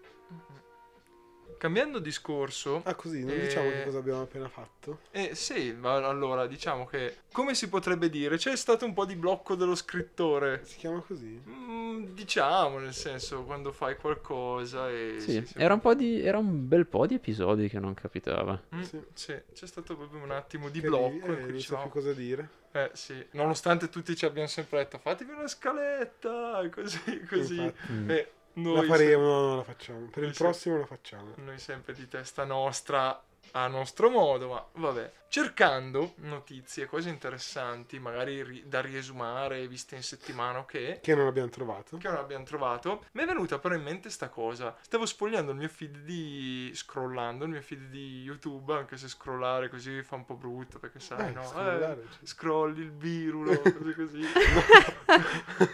Cambiando 1.58 2.00
discorso, 2.00 2.82
Ah, 2.86 2.94
così, 2.94 3.24
non 3.24 3.32
Eh, 3.32 3.42
diciamo 3.42 3.72
che 3.72 3.84
cosa 3.84 3.98
abbiamo 3.98 4.22
appena 4.22 4.48
fatto. 4.48 5.00
eh 5.12 5.34
sì, 5.34 5.74
ma 5.74 5.96
allora 5.96 6.46
diciamo 6.46 6.86
che 6.86 7.16
come 7.32 7.56
si 7.56 7.68
potrebbe 7.68 8.10
dire? 8.10 8.38
C'è 8.38 8.56
stato 8.56 8.86
un 8.86 8.94
po' 8.94 9.06
di 9.06 9.16
blocco 9.16 9.56
dello 9.56 9.74
scrittore. 9.76 10.62
Si 10.66 10.78
chiama 10.78 11.00
così? 11.02 11.42
Mm, 11.48 12.14
diciamo, 12.14 12.78
nel 12.78 12.94
senso, 12.94 13.44
quando 13.44 13.72
fai 13.72 13.96
qualcosa 13.98 14.90
e 14.90 15.16
Sì, 15.20 15.44
sì, 15.46 15.54
era 15.58 15.74
un, 15.74 15.80
po' 15.80 15.96
di, 15.96 16.22
era 16.22 16.38
un 16.38 16.68
bel 16.68 16.86
po' 16.86 17.08
di 17.08 17.16
episodi 17.16 17.68
che 17.70 17.80
non 17.80 17.94
capitava. 17.96 18.62
Mm, 18.76 18.82
Sì. 18.82 19.00
sì, 19.14 19.42
c'è 19.54 19.66
stato 19.68 19.96
proprio 19.96 20.22
un 20.22 20.32
attimo 20.32 20.70
di 20.70 20.80
Che 20.82 20.88
blocco 20.88 21.16
eh, 21.16 21.20
cui 21.20 21.28
non 21.30 21.40
so 21.40 21.54
dicevamo, 21.54 21.82
più 21.90 21.92
cosa 22.02 22.14
dire. 22.14 22.50
Eh 22.72 22.92
sì, 22.94 23.26
nonostante 23.32 23.90
tutti 23.90 24.16
ci 24.16 24.26
abbiano 24.26 24.48
sempre 24.48 24.80
detto 24.80 25.00
fatevi 25.00 25.32
una 25.32 25.48
scaletta, 25.48 26.68
così, 26.70 27.22
così. 27.28 27.56
Infatti. 27.56 27.92
Mm. 27.94 28.10
E 28.58 28.64
La 28.64 28.80
noi, 28.80 28.88
faremo, 28.88 29.22
no, 29.24 29.40
non 29.48 29.58
la 29.58 29.64
facciamo. 29.64 30.00
Per 30.08 30.18
Noi 30.18 30.28
il 30.32 30.36
prossimo 30.36 30.78
la 30.80 30.86
facciamo. 30.88 31.34
se- 31.36 31.42
noi 31.42 31.60
sempre 31.60 31.94
di 31.94 32.08
testa 32.08 32.44
nostra, 32.44 33.22
a 33.52 33.68
nostro 33.68 34.10
modo, 34.10 34.48
ma 34.50 34.66
vabbè. 34.74 35.12
Cercando 35.30 36.14
notizie, 36.20 36.86
cose 36.86 37.10
interessanti, 37.10 38.00
magari 38.00 38.42
ri- 38.44 38.64
da 38.68 38.80
riesumare, 38.82 39.68
viste 39.68 39.96
in 39.96 40.02
settimana 40.02 40.66
che, 40.66 41.00
Che 41.02 41.16
non 41.16 41.28
abbiamo 41.28 41.50
trovato. 41.50 41.98
che 41.98 42.08
non 42.08 42.18
abbiamo 42.18 42.46
trovato, 42.46 43.06
mi 43.12 43.24
è 43.24 43.26
venuta 43.26 43.60
però 43.60 43.76
in 43.76 43.84
mente 43.84 44.10
sta 44.10 44.30
cosa. 44.30 44.76
Stavo 44.82 45.06
spogliando 45.06 45.52
il 45.52 45.58
mio 45.58 45.68
feed 45.68 45.98
di... 46.00 46.72
scrollando 46.74 47.44
il 47.44 47.52
mio 47.52 47.62
feed 47.62 47.90
di 47.90 48.22
YouTube, 48.24 48.74
anche 48.74 48.96
se 48.98 49.10
scrollare 49.10 49.70
così 49.70 50.02
fa 50.02 50.16
un 50.16 50.24
po' 50.26 50.36
brutto, 50.36 50.80
perché 50.80 51.00
sai, 51.02 51.30
Eh, 51.30 51.34
no? 51.34 51.44
scrollare, 51.46 51.92
Eh, 52.04 52.12
cioè. 52.14 52.26
scrolli 52.26 52.82
il 52.82 52.92
virulo, 52.94 53.60
cose 53.60 53.94
così. 53.96 54.22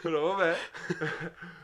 Però 0.02 0.34
vabbè. 0.36 0.58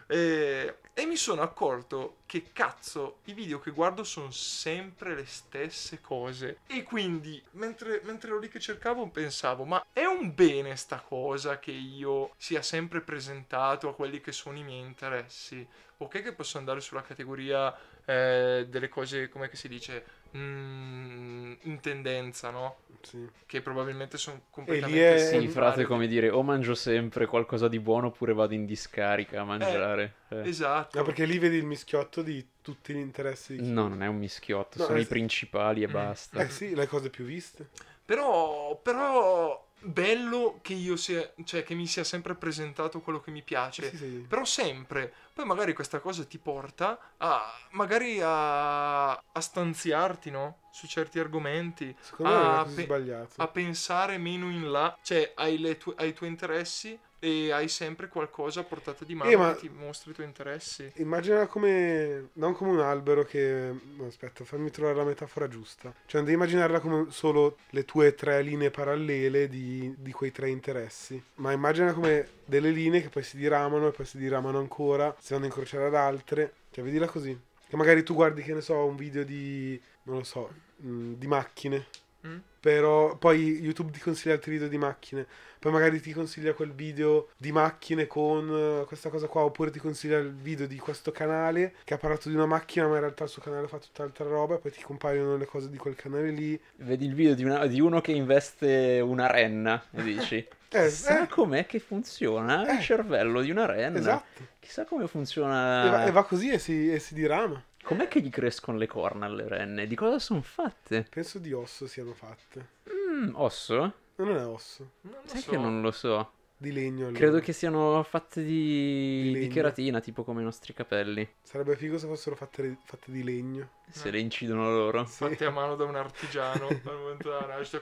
e, 0.08 0.78
e 0.94 1.06
mi 1.06 1.16
sono 1.16 1.42
accorto 1.42 2.18
che 2.26 2.50
cazzo, 2.54 3.20
i 3.26 3.34
video 3.34 3.60
che 3.60 3.72
guardo 3.72 4.04
sono 4.04 4.30
sempre 4.32 5.16
le 5.16 5.26
stesse 5.26 6.02
cose. 6.02 6.60
E 6.68 6.84
quindi, 6.84 7.42
mentre, 7.52 7.79
mentre 8.04 8.30
ero 8.30 8.40
lì 8.40 8.48
che 8.50 8.60
cercavo, 8.60 9.10
pensavo, 9.10 9.64
ma 9.66 9.84
è 9.94 10.06
un 10.06 10.34
bene 10.34 10.76
sta 10.76 11.00
cosa 11.02 11.60
che 11.60 11.72
io 11.72 12.34
sia 12.38 12.62
sempre 12.62 13.02
presentato 13.02 13.88
a 13.90 13.96
quelli 13.96 14.22
che 14.22 14.32
sono 14.32 14.58
i 14.58 14.64
miei 14.64 14.82
interessi? 14.82 15.68
Ok 15.98 16.22
che 16.22 16.34
posso 16.34 16.58
andare 16.58 16.80
sulla 16.82 17.02
categoria 17.02 17.76
eh, 18.06 18.66
delle 18.70 18.90
cose, 18.90 19.30
come 19.30 19.50
si 19.54 19.68
dice, 19.68 20.06
mm, 20.38 21.54
in 21.64 21.80
tendenza, 21.82 22.50
no? 22.50 22.78
Sì. 23.02 23.28
Che 23.46 23.62
probabilmente 23.62 24.18
sono 24.18 24.38
lì 24.38 24.42
completamente 24.52 25.16
è- 25.16 25.18
Sì, 25.18 25.48
frate, 25.48 25.84
come 25.86 26.08
dire, 26.08 26.30
o 26.30 26.44
mangio 26.44 26.76
sempre 26.76 27.26
qualcosa 27.26 27.68
di 27.68 27.80
buono 27.80 28.08
oppure 28.08 28.34
vado 28.34 28.54
in 28.54 28.66
discarica 28.66 29.42
a 29.42 29.44
mangiare. 29.46 30.14
Eh. 30.30 30.48
Esatto. 30.48 30.98
No, 31.00 31.04
perché 31.04 31.26
lì 31.26 31.38
vedi 31.40 31.58
il 31.58 31.66
mischiotto 31.66 32.22
di 32.22 32.46
tutti 32.74 32.94
gli 32.94 32.98
interessi. 32.98 33.54
di 33.56 33.62
chi- 33.62 33.72
No, 33.72 33.88
non 33.88 34.02
è 34.04 34.08
un 34.08 34.18
mischiotto, 34.18 34.78
No, 34.80 34.86
sono 34.86 34.98
eh, 34.98 35.02
i 35.02 35.06
principali 35.06 35.84
e 35.84 35.88
Mm. 35.88 35.92
basta. 35.92 36.40
Eh 36.42 36.50
sì, 36.50 36.76
le 36.76 36.88
cose 36.88 37.10
più 37.10 37.26
viste. 37.26 37.68
Però, 38.06 38.80
però, 38.82 39.68
bello 39.82 40.60
che 40.62 40.74
io 40.74 40.96
sia, 40.96 41.32
cioè 41.44 41.64
che 41.64 41.76
mi 41.76 41.86
sia 41.88 42.04
sempre 42.04 42.36
presentato 42.36 43.02
quello 43.02 43.20
che 43.20 43.32
mi 43.32 43.44
piace. 43.44 43.90
Sì, 43.90 43.98
sì. 43.98 44.26
Però 44.28 44.44
sempre. 44.46 45.14
Poi 45.34 45.46
magari 45.46 45.74
questa 45.74 46.00
cosa 46.00 46.24
ti 46.26 46.38
porta 46.40 47.00
a, 47.18 47.54
magari 47.72 48.20
a, 48.22 49.12
a 49.12 49.40
stanziarti, 49.40 50.32
no? 50.32 50.58
Su 50.70 50.88
certi 50.88 51.20
argomenti. 51.20 51.96
Secondo 52.02 52.32
me 52.34 52.40
non 52.40 52.54
Ah, 52.56 52.64
è 52.66 52.70
pe- 52.76 52.84
sbagliato. 52.84 53.42
A 53.42 53.48
pensare 53.48 54.18
meno 54.18 54.50
in 54.50 54.70
là. 54.72 54.98
Cioè, 55.02 55.34
hai, 55.36 55.58
le 55.60 55.78
tue- 55.78 55.94
hai 55.98 56.10
i 56.10 56.14
tuoi 56.14 56.30
interessi 56.30 57.00
e 57.20 57.52
hai 57.52 57.68
sempre 57.68 58.08
qualcosa 58.08 58.62
a 58.62 58.64
portata 58.64 59.04
di 59.06 59.14
mano 59.14 59.30
Eh, 59.30 59.36
ma- 59.36 59.54
che 59.54 59.68
ti 59.68 59.70
mostra 59.70 60.12
i 60.12 60.14
tuoi 60.14 60.26
interessi. 60.26 60.92
Immagina 60.96 61.46
come. 61.48 62.30
Non 62.34 62.54
come 62.54 62.72
un 62.72 62.80
albero 62.80 63.24
che. 63.24 63.74
aspetta, 64.06 64.44
fammi 64.46 64.72
trovare 64.72 64.96
la 64.96 65.04
metafora 65.04 65.48
giusta. 65.48 65.94
Cioè, 66.06 66.22
devi 66.22 66.34
immaginarla 66.34 66.80
come 66.80 67.08
solo 67.10 67.58
le 67.72 67.86
tue 67.86 68.16
tre 68.16 68.42
linee 68.42 68.72
parallele 68.72 69.48
di, 69.50 69.94
di 69.98 70.12
quei 70.12 70.32
tre 70.32 70.50
interessi. 70.50 71.22
Ma 71.36 71.52
immagina 71.52 71.94
come 71.94 72.28
delle 72.46 72.72
linee 72.72 73.02
che 73.02 73.10
poi 73.10 73.24
si 73.24 73.38
diramano 73.38 73.88
e 73.88 73.92
poi 73.92 74.06
si 74.06 74.18
diramano 74.18 74.58
ancora, 74.58 75.16
si 75.20 75.34
vanno 75.34 75.46
a 75.46 75.48
incrociare 75.48 75.86
ad 75.88 75.96
altre. 75.96 76.54
Cioè, 76.72 76.84
vedila 76.84 77.08
così. 77.08 77.38
Che 77.68 77.76
magari 77.76 78.02
tu 78.04 78.14
guardi, 78.16 78.42
che 78.42 78.54
ne 78.54 78.62
so, 78.62 78.86
un 78.86 78.96
video 78.96 79.24
di, 79.24 79.80
non 80.04 80.18
lo 80.18 80.24
so, 80.24 80.50
mh, 80.78 81.14
di 81.14 81.28
macchine. 81.28 81.86
Mm? 82.26 82.38
Però 82.60 83.16
poi 83.18 83.60
YouTube 83.62 83.92
ti 83.92 84.00
consiglia 84.00 84.34
altri 84.36 84.52
video 84.52 84.68
di 84.68 84.78
macchine. 84.78 85.26
Poi 85.60 85.72
magari 85.72 86.00
ti 86.02 86.14
consiglia 86.14 86.54
quel 86.54 86.72
video 86.74 87.30
di 87.38 87.52
macchine 87.52 88.08
con 88.08 88.50
eh, 88.82 88.86
questa 88.86 89.10
cosa 89.10 89.28
qua. 89.28 89.42
Oppure 89.44 89.72
ti 89.72 89.80
consiglia 89.80 90.18
il 90.18 90.34
video 90.34 90.68
di 90.68 90.78
questo 90.78 91.12
canale 91.12 91.76
che 91.84 91.94
ha 91.94 91.98
parlato 91.98 92.28
di 92.30 92.36
una 92.36 92.46
macchina, 92.46 92.88
ma 92.88 92.96
in 92.96 93.02
realtà 93.02 93.24
il 93.26 93.30
suo 93.30 93.42
canale 93.42 93.68
fa 93.68 93.78
tutt'altra 93.78 94.26
roba. 94.26 94.56
E 94.56 94.58
poi 94.60 94.72
ti 94.72 94.82
compaiono 94.82 95.38
le 95.38 95.46
cose 95.46 95.70
di 95.70 95.78
quel 95.78 95.96
canale 95.96 96.32
lì. 96.32 96.60
Vedi 96.78 97.06
il 97.06 97.14
video 97.14 97.34
di, 97.34 97.44
una- 97.44 97.66
di 97.68 97.80
uno 97.80 98.02
che 98.02 98.12
investe 98.12 99.00
una 99.04 99.28
renna 99.32 99.84
e 99.92 100.04
dici... 100.04 100.48
Eh, 100.72 100.84
Chissà 100.86 101.24
eh, 101.24 101.28
com'è 101.28 101.66
che 101.66 101.80
funziona 101.80 102.62
il 102.72 102.78
Eh. 102.78 102.82
cervello 102.84 103.42
di 103.42 103.50
una 103.50 103.66
renna. 103.66 103.98
esatto. 103.98 104.44
Chissà 104.60 104.86
come 104.86 105.06
E, 105.06 105.08
funziona. 105.08 105.90
va, 105.90 106.06
e 106.06 106.12
va 106.12 106.24
così 106.24 106.52
e 106.52 106.60
si, 106.60 106.94
e 106.94 107.00
si 107.00 107.16
dirama. 107.16 107.60
Com'è 107.90 108.08
che 108.08 108.22
gli 108.22 108.30
crescono 108.30 108.78
le 108.78 108.86
corna 108.86 109.26
alle 109.26 109.48
renne? 109.48 109.88
Di 109.88 109.96
cosa 109.96 110.20
sono 110.20 110.44
fatte? 110.44 111.08
Penso 111.10 111.40
di 111.40 111.54
osso 111.54 111.88
siano 111.88 112.14
fatte. 112.14 112.68
Mm, 112.88 113.32
osso? 113.34 113.76
No, 113.78 114.26
non 114.26 114.38
è 114.38 114.46
osso. 114.46 114.92
Non 115.02 115.16
Sai 115.26 115.42
so. 115.42 115.50
che 115.50 115.58
non 115.58 115.82
lo 115.82 115.90
so. 115.90 116.32
Di 116.56 116.72
legno. 116.72 117.08
allora. 117.08 117.18
Credo 117.18 117.40
che 117.40 117.52
siano 117.52 118.04
fatte 118.04 118.44
Di 118.44 119.32
di, 119.34 119.40
di 119.40 119.48
cheratina, 119.48 120.02
tipo 120.02 120.24
come 120.24 120.42
i 120.42 120.44
nostri 120.44 120.72
capelli. 120.74 121.28
Sarebbe 121.42 121.76
figo 121.76 121.98
se 121.98 122.06
fossero 122.06 122.36
fatte, 122.36 122.78
fatte 122.84 123.12
di 123.12 123.24
legno. 123.24 123.70
Se 123.92 124.12
le 124.12 124.20
incidono 124.20 124.72
loro. 124.72 125.06
Sì. 125.06 125.26
Fatti 125.26 125.44
a 125.44 125.50
mano 125.50 125.76
da 125.76 125.84
un 125.86 125.96
artigiano 125.96 126.68
al 126.68 126.96
momento 126.98 127.30
della 127.30 127.48
nascita, 127.48 127.82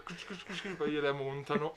poi 0.78 0.92
gliele 0.92 1.12
montano. 1.12 1.76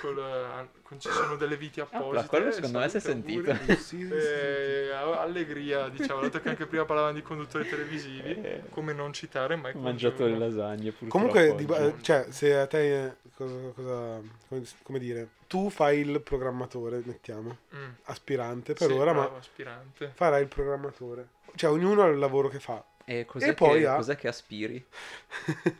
Col, 0.00 0.18
eh, 0.18 0.80
con- 0.82 1.00
ci 1.00 1.10
sono 1.10 1.36
delle 1.36 1.56
viti 1.56 1.80
apposite. 1.80 2.18
Ah, 2.18 2.28
quello 2.28 2.48
eh, 2.48 2.52
secondo 2.52 2.78
me 2.78 2.88
si 2.88 2.96
è 2.96 3.00
sentito. 3.00 3.50
auguri. 3.50 3.74
Sì, 3.76 3.82
sì, 3.82 4.06
sì. 4.06 4.12
Eh, 4.14 4.90
allegria, 4.92 5.88
diciamo, 5.88 6.20
dato 6.22 6.40
che 6.40 6.48
anche 6.50 6.66
prima 6.66 6.84
parlavano 6.84 7.14
di 7.14 7.22
conduttori 7.22 7.68
televisivi, 7.68 8.62
come 8.70 8.92
non 8.92 9.12
citare 9.12 9.56
mai 9.56 9.74
mangiato 9.74 10.26
le 10.26 10.38
lasagne 10.38 10.92
purtroppo. 10.92 11.28
Comunque, 11.28 11.54
di 11.94 12.02
cioè, 12.02 12.26
se 12.30 12.56
a 12.56 12.66
te, 12.66 13.04
eh, 13.06 13.12
cosa, 13.34 13.54
cosa- 13.74 14.20
come, 14.48 14.62
come 14.82 14.98
dire, 14.98 15.28
tu 15.46 15.70
fai 15.70 16.00
il 16.00 16.20
programmatore, 16.20 17.02
mettiamo, 17.04 17.58
Mm, 17.74 17.90
aspirante 18.04 18.72
per 18.74 18.88
sì, 18.88 18.92
ora, 18.94 19.12
bravo, 19.12 19.30
ma 19.32 19.38
aspirante. 19.38 20.12
farai 20.14 20.42
il 20.42 20.48
programmatore. 20.48 21.28
Cioè, 21.54 21.70
ognuno 21.70 22.02
ha 22.02 22.06
il 22.06 22.18
lavoro 22.18 22.48
che 22.48 22.60
fa. 22.60 22.82
E, 23.06 23.24
cos'è, 23.24 23.50
e 23.50 23.54
poi 23.54 23.84
che, 23.84 23.86
ha- 23.86 23.94
cos'è 23.94 24.16
che 24.16 24.28
aspiri? 24.28 24.84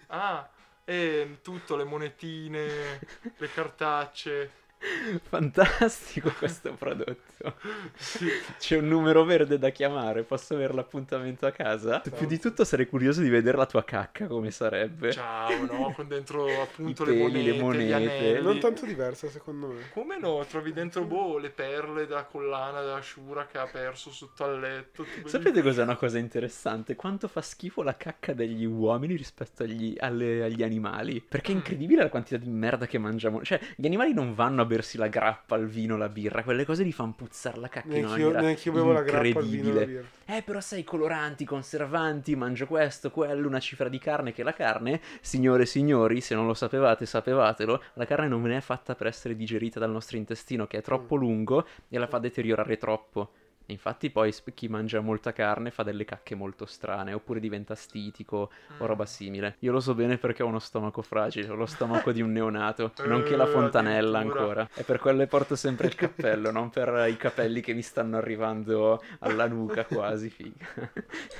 Ah, 0.09 0.49
e 0.85 1.39
tutto, 1.43 1.77
le 1.77 1.85
monetine, 1.85 3.05
le 3.37 3.51
cartacce. 3.51 4.53
Fantastico 5.29 6.33
questo 6.39 6.73
prodotto. 6.75 7.57
Sì. 7.97 8.29
C'è 8.59 8.77
un 8.79 8.89
numero 8.89 9.25
verde 9.25 9.59
da 9.59 9.71
chiamare, 9.71 10.23
posso 10.23 10.55
avere 10.55 10.75
l'appuntamento 10.75 11.47
a 11.47 11.51
casa? 11.51 12.01
Più 12.01 12.27
di 12.27 12.39
tutto 12.39 12.65
sarei 12.65 12.87
curioso 12.87 13.21
di 13.21 13.29
vedere 13.29 13.57
la 13.57 13.67
tua 13.67 13.85
cacca 13.85 14.27
come 14.27 14.51
sarebbe. 14.51 15.12
Ciao, 15.12 15.65
no? 15.65 15.93
Con 15.95 16.09
dentro 16.09 16.47
appunto 16.61 17.05
I 17.05 17.07
le 17.07 17.12
peli, 17.12 17.23
monete, 17.23 17.53
le 17.55 17.61
monete. 17.62 18.41
Non 18.41 18.59
tanto 18.59 18.85
diversa, 18.87 19.29
secondo 19.29 19.69
me. 19.69 19.91
Come 19.93 20.19
no? 20.19 20.45
Trovi 20.49 20.73
dentro 20.73 21.05
boh, 21.05 21.39
le 21.39 21.51
perle 21.51 22.07
della 22.07 22.25
collana 22.25 22.81
della 22.81 23.01
Shura 23.03 23.47
che 23.47 23.59
ha 23.59 23.67
perso 23.67 24.11
sotto 24.11 24.45
al 24.45 24.61
letto. 24.61 25.05
Sapete 25.25 25.62
cos'è 25.62 25.83
una 25.83 25.97
cosa 25.97 26.19
interessante? 26.19 26.95
Quanto 26.97 27.29
fa 27.29 27.41
schifo 27.43 27.83
la 27.83 27.97
cacca 27.97 28.33
degli 28.35 28.65
uomini 28.65 29.17
rispetto 29.17 29.62
agli, 29.62 29.95
alle- 29.99 30.45
agli 30.45 30.62
animali. 30.62 31.21
Perché 31.27 31.51
è 31.53 31.55
Mm. 31.55 31.59
incredibile 31.59 32.03
la 32.03 32.09
quantità 32.09 32.37
di 32.37 32.49
merda 32.51 32.87
che 32.87 32.99
mangiamo. 32.99 33.43
Cioè, 33.43 33.59
gli 33.77 33.87
animali 33.87 34.12
non 34.12 34.35
vanno 34.35 34.62
a 34.62 34.65
bersi 34.77 34.97
la 34.99 35.09
grappa, 35.09 35.57
il 35.57 35.67
vino, 35.67 35.97
la 35.97 36.09
birra. 36.09 36.43
Quelle 36.43 36.65
cose 36.65 36.83
li 36.83 36.93
fanno 36.93 37.15
puzzare 37.17 37.59
la 37.59 37.69
cacca 37.69 37.97
in 37.97 38.05
Neanche 38.05 38.21
io, 38.21 38.27
maniera 38.27 38.41
neanche 38.41 38.69
io 38.69 38.75
bevo 38.75 38.93
la 38.93 39.03
grappa 39.03 39.39
al 39.39 39.45
vino. 39.45 39.75
la 39.75 39.81
incredibile. 39.81 39.87
birra. 39.87 40.37
Eh, 40.37 40.43
però 40.43 40.61
sai, 40.61 40.85
coloranti, 40.85 41.45
conservanti, 41.45 42.37
mangio 42.37 42.67
questo, 42.67 43.11
quello, 43.11 43.47
una 43.47 43.61
cifra 43.61 43.89
di 43.89 43.99
carne 43.99 44.33
che 44.33 44.43
la 44.43 44.53
carne, 44.53 45.01
signore 45.21 45.62
e 45.62 45.67
signori, 45.67 46.21
se 46.21 46.35
non 46.35 46.47
lo 46.47 46.55
sapevate, 46.55 47.07
sapevatelo, 47.07 47.83
la 47.95 48.05
carne 48.05 48.29
non 48.29 48.51
è 48.51 48.61
fatta 48.61 48.95
per 48.95 49.07
essere 49.07 49.37
digerita 49.37 49.79
dal 49.79 49.91
nostro 49.91 50.17
intestino, 50.17 50.67
che 50.67 50.79
è 50.79 50.83
troppo 50.83 51.17
lungo 51.17 51.67
e 51.89 51.99
la 51.99 52.07
fa 52.07 52.19
deteriorare 52.19 52.77
troppo. 52.77 53.31
Infatti 53.67 54.11
poi 54.11 54.33
chi 54.55 54.69
mangia 54.69 55.01
molta 55.01 55.33
carne 55.33 55.71
fa 55.71 55.83
delle 55.83 56.05
cacche 56.05 56.35
molto 56.35 56.67
strane, 56.67 57.13
oppure 57.13 57.41
diventa 57.41 57.75
stitico 57.75 58.37
o 58.37 58.51
Mm. 58.85 58.87
roba 58.87 59.07
simile. 59.07 59.57
Io 59.61 59.73
lo 59.73 59.81
so 59.81 59.95
bene 59.95 60.19
perché 60.19 60.43
ho 60.43 60.47
uno 60.47 60.59
stomaco 60.59 61.03
fragile, 61.03 61.49
ho 61.49 61.55
lo 61.55 61.67
stomaco 61.67 62.13
di 62.13 62.21
un 62.21 62.33
neonato, 62.33 62.93
nonché 63.07 63.37
la 63.37 63.45
Eh, 63.45 63.51
fontanella 63.51 64.19
ancora. 64.19 64.69
E 64.75 64.83
per 64.83 64.99
quello 64.99 65.27
porto 65.27 65.57
sempre 65.57 65.87
il 65.89 65.95
cappello, 65.95 66.51
non 66.51 66.71
per 66.71 67.09
i 67.09 67.17
capelli 67.17 67.61
che 67.61 67.75
mi 67.75 67.83
stanno 67.83 68.17
arrivando 68.17 69.03
alla 69.21 69.47
nuca 69.49 69.85
quasi, 69.85 70.31
figa. 70.31 70.65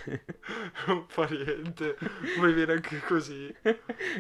Non 0.87 1.05
fa 1.09 1.27
niente. 1.27 1.97
Vuoi 2.37 2.53
viene 2.53 2.73
anche 2.75 3.01
così. 3.01 3.55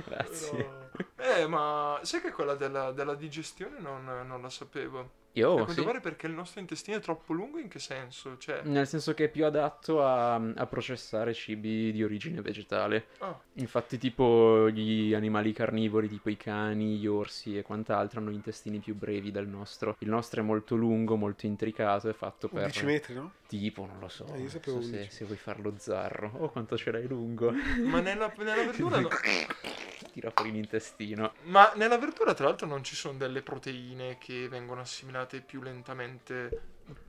Grazie. 0.05 0.57
Però- 0.57 0.85
Eh, 1.16 1.47
ma 1.47 1.99
sai 2.03 2.21
che 2.21 2.31
quella 2.33 2.55
della, 2.55 2.92
della 2.92 3.14
digestione 3.14 3.79
non, 3.81 4.05
non 4.27 4.40
la 4.40 4.51
sapevo. 4.51 5.11
Io 5.37 5.49
a 5.49 5.53
oh, 5.53 5.55
quanto 5.57 5.72
sì. 5.75 5.83
pare 5.83 6.01
perché 6.01 6.27
il 6.27 6.33
nostro 6.33 6.61
intestino 6.61 6.96
è 6.96 7.01
troppo 7.01 7.35
lungo 7.35 7.59
in 7.59 7.68
che 7.68 7.79
senso? 7.79 8.38
Cioè, 8.38 8.62
Nel 8.64 8.87
senso 8.87 9.12
che 9.12 9.25
è 9.25 9.29
più 9.29 9.44
adatto 9.44 10.03
a, 10.03 10.35
a 10.35 10.66
processare 10.66 11.35
cibi 11.35 11.92
di 11.92 12.03
origine 12.03 12.40
vegetale. 12.40 13.09
ah, 13.18 13.38
Infatti, 13.55 13.99
tipo 13.99 14.70
gli 14.70 15.12
animali 15.12 15.53
carnivori, 15.53 16.09
tipo 16.09 16.31
i 16.31 16.38
cani, 16.38 16.96
gli 16.96 17.07
orsi 17.07 17.59
e 17.59 17.62
quant'altro, 17.62 18.20
hanno 18.20 18.31
intestini 18.31 18.79
più 18.79 18.94
brevi 18.94 19.31
del 19.31 19.46
nostro. 19.46 19.96
Il 19.99 20.09
nostro 20.09 20.40
è 20.40 20.44
molto 20.44 20.75
lungo, 20.75 21.16
molto 21.16 21.44
intricato, 21.44 22.09
è 22.09 22.14
fatto 22.14 22.49
per 22.49 22.62
11 22.62 22.85
metri, 22.87 23.14
no? 23.14 23.33
tipo, 23.46 23.85
non 23.85 23.99
lo 24.01 24.09
so. 24.09 24.27
Eh, 24.33 24.40
io 24.40 24.49
sapevo 24.49 24.81
so 24.81 24.88
se, 24.88 24.96
11. 24.96 25.11
se 25.11 25.25
vuoi 25.27 25.37
farlo 25.37 25.75
zarro. 25.77 26.31
Oh, 26.38 26.49
quanto 26.49 26.79
ce 26.79 26.90
l'hai 26.90 27.07
lungo. 27.07 27.53
ma 27.85 28.01
nella, 28.01 28.33
nella 28.38 28.55
verdura 28.55 29.01
no- 29.01 29.09
Tira 30.16 30.31
fuori 30.31 30.50
l'intestino. 30.50 31.35
Ma 31.42 31.70
nella 31.74 31.98
verdura, 31.98 32.33
tra 32.33 32.46
l'altro, 32.46 32.66
non 32.66 32.83
ci 32.83 32.96
sono 32.96 33.18
delle 33.18 33.42
proteine 33.42 34.16
che 34.16 34.48
vengono 34.48 34.81
assimilate 34.81 35.42
più 35.42 35.61
lentamente. 35.61 36.48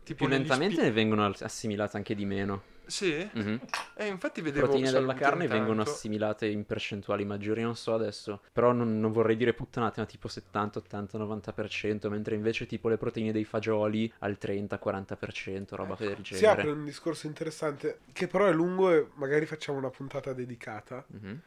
Tipo 0.04 0.26
Più 0.26 0.28
lentamente 0.28 0.76
spi- 0.76 0.84
ne 0.84 0.92
vengono 0.92 1.26
assimilate 1.26 1.96
anche 1.96 2.14
di 2.16 2.26
meno. 2.26 2.64
Sì? 2.86 3.30
Mhm. 3.32 3.62
Eh, 3.96 4.08
infatti 4.08 4.42
Le 4.42 4.48
vedevo 4.48 4.66
proteine 4.66 4.92
della 4.92 5.14
carne 5.14 5.44
intanto. 5.44 5.64
vengono 5.66 5.82
assimilate 5.84 6.48
in 6.48 6.66
percentuali 6.66 7.24
maggiori, 7.24 7.62
non 7.62 7.78
so 7.78 7.94
adesso. 7.94 8.42
Però 8.52 8.74
non, 8.74 9.00
non 9.00 9.12
vorrei 9.14 9.38
dire 9.38 9.54
puttanate, 9.54 10.02
ma 10.02 10.06
tipo 10.06 10.28
70, 10.28 10.80
80, 10.80 11.18
90%, 11.18 12.10
mentre 12.10 12.36
invece 12.36 12.66
tipo 12.66 12.90
le 12.90 12.98
proteine 12.98 13.32
dei 13.32 13.46
fagioli 13.46 14.12
al 14.20 14.38
30, 14.38 14.80
40%, 14.84 15.76
roba 15.78 15.96
del 15.98 16.16
Si 16.18 16.22
genere. 16.36 16.62
apre 16.62 16.72
un 16.72 16.84
discorso 16.84 17.28
interessante, 17.28 18.00
che 18.12 18.28
però 18.28 18.48
è 18.48 18.52
lungo 18.54 18.92
e 18.92 19.08
magari 19.16 19.46
facciamo 19.46 19.78
una 19.78 19.90
puntata 19.90 20.34
dedicata. 20.34 21.06
Mhm. 21.08 21.42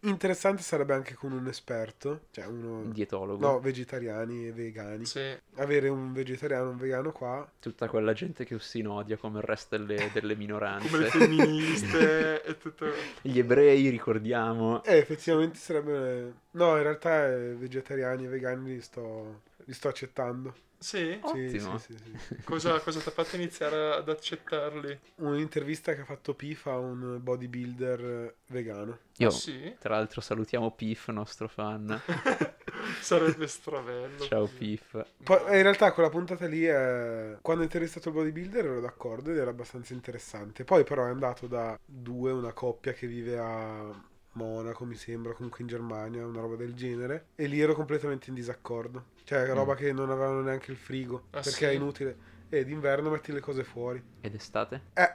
Interessante 0.00 0.62
sarebbe 0.62 0.94
anche 0.94 1.14
con 1.14 1.32
un 1.32 1.46
esperto, 1.48 2.26
cioè 2.30 2.46
uno... 2.46 2.84
Dietologo. 2.90 3.44
No, 3.44 3.60
vegetariani 3.60 4.46
e 4.46 4.52
vegani. 4.52 5.04
Sì. 5.04 5.36
Avere 5.56 5.88
un 5.88 6.12
vegetariano 6.12 6.68
e 6.68 6.70
un 6.70 6.76
vegano 6.76 7.10
qua. 7.10 7.50
Tutta 7.58 7.88
quella 7.88 8.12
gente 8.12 8.44
che 8.44 8.58
si 8.60 8.80
odia 8.82 9.16
come 9.16 9.38
il 9.38 9.44
resto 9.44 9.76
delle, 9.76 10.10
delle 10.14 10.36
minoranze. 10.36 10.88
Come 10.88 11.02
le 11.02 11.10
femministe 11.10 12.42
e 12.46 12.58
tutto. 12.58 12.86
Gli 13.22 13.38
ebrei, 13.38 13.88
ricordiamo. 13.88 14.84
Eh, 14.84 14.98
effettivamente 14.98 15.58
sarebbe... 15.58 16.34
No, 16.52 16.76
in 16.76 16.82
realtà 16.82 17.26
eh, 17.26 17.54
vegetariani 17.54 18.24
e 18.24 18.28
vegani 18.28 18.74
li 18.74 18.80
sto, 18.80 19.42
li 19.68 19.74
sto 19.74 19.88
accettando. 19.88 20.54
Sì? 20.78 21.18
Ottimo. 21.20 21.78
Sì, 21.78 21.92
sì, 21.92 22.02
sì, 22.02 22.18
sì. 22.18 22.42
Cosa, 22.42 22.78
cosa 22.80 23.00
ti 23.00 23.08
ha 23.08 23.12
fatto 23.12 23.36
iniziare 23.36 23.96
ad 23.96 24.08
accettarli? 24.08 24.98
Un'intervista 25.16 25.94
che 25.94 26.00
ha 26.00 26.04
fatto 26.04 26.34
Pif 26.34 26.66
a 26.66 26.78
un 26.78 27.18
bodybuilder 27.20 28.34
vegano. 28.46 28.98
Io, 29.18 29.30
sì? 29.30 29.76
tra 29.78 29.96
l'altro, 29.96 30.22
salutiamo 30.22 30.70
Pif, 30.70 31.08
nostro 31.08 31.48
fan. 31.48 32.00
Sarebbe 33.00 33.46
stravello. 33.46 34.24
Ciao 34.24 34.46
Pif. 34.46 35.04
Poi, 35.22 35.38
eh, 35.48 35.56
in 35.56 35.62
realtà 35.62 35.92
quella 35.92 36.08
puntata 36.08 36.46
lì, 36.46 36.64
è... 36.64 37.36
quando 37.42 37.62
ho 37.62 37.66
intervistato 37.66 38.08
il 38.08 38.14
bodybuilder 38.14 38.64
ero 38.64 38.80
d'accordo 38.80 39.30
ed 39.32 39.36
era 39.36 39.50
abbastanza 39.50 39.92
interessante. 39.92 40.64
Poi 40.64 40.84
però 40.84 41.04
è 41.04 41.10
andato 41.10 41.46
da 41.46 41.78
due, 41.84 42.32
una 42.32 42.52
coppia 42.54 42.92
che 42.94 43.06
vive 43.06 43.36
a 43.36 44.16
Monaco, 44.38 44.84
mi 44.84 44.94
sembra, 44.94 45.32
comunque 45.32 45.62
in 45.62 45.66
Germania, 45.66 46.24
una 46.24 46.40
roba 46.40 46.54
del 46.56 46.74
genere. 46.74 47.26
E 47.34 47.46
lì 47.46 47.60
ero 47.60 47.74
completamente 47.74 48.28
in 48.30 48.34
disaccordo. 48.36 49.06
Cioè, 49.24 49.46
roba 49.52 49.74
che 49.74 49.92
non 49.92 50.10
avevano 50.10 50.40
neanche 50.40 50.70
il 50.70 50.76
frigo, 50.76 51.24
Ah, 51.30 51.40
perché 51.40 51.50
sì? 51.50 51.64
è 51.64 51.70
inutile. 51.70 52.16
E 52.48 52.64
d'inverno 52.64 53.10
metti 53.10 53.30
le 53.32 53.40
cose 53.40 53.62
fuori. 53.64 54.02
Ed 54.20 54.34
estate? 54.34 54.80
Eh, 54.94 55.10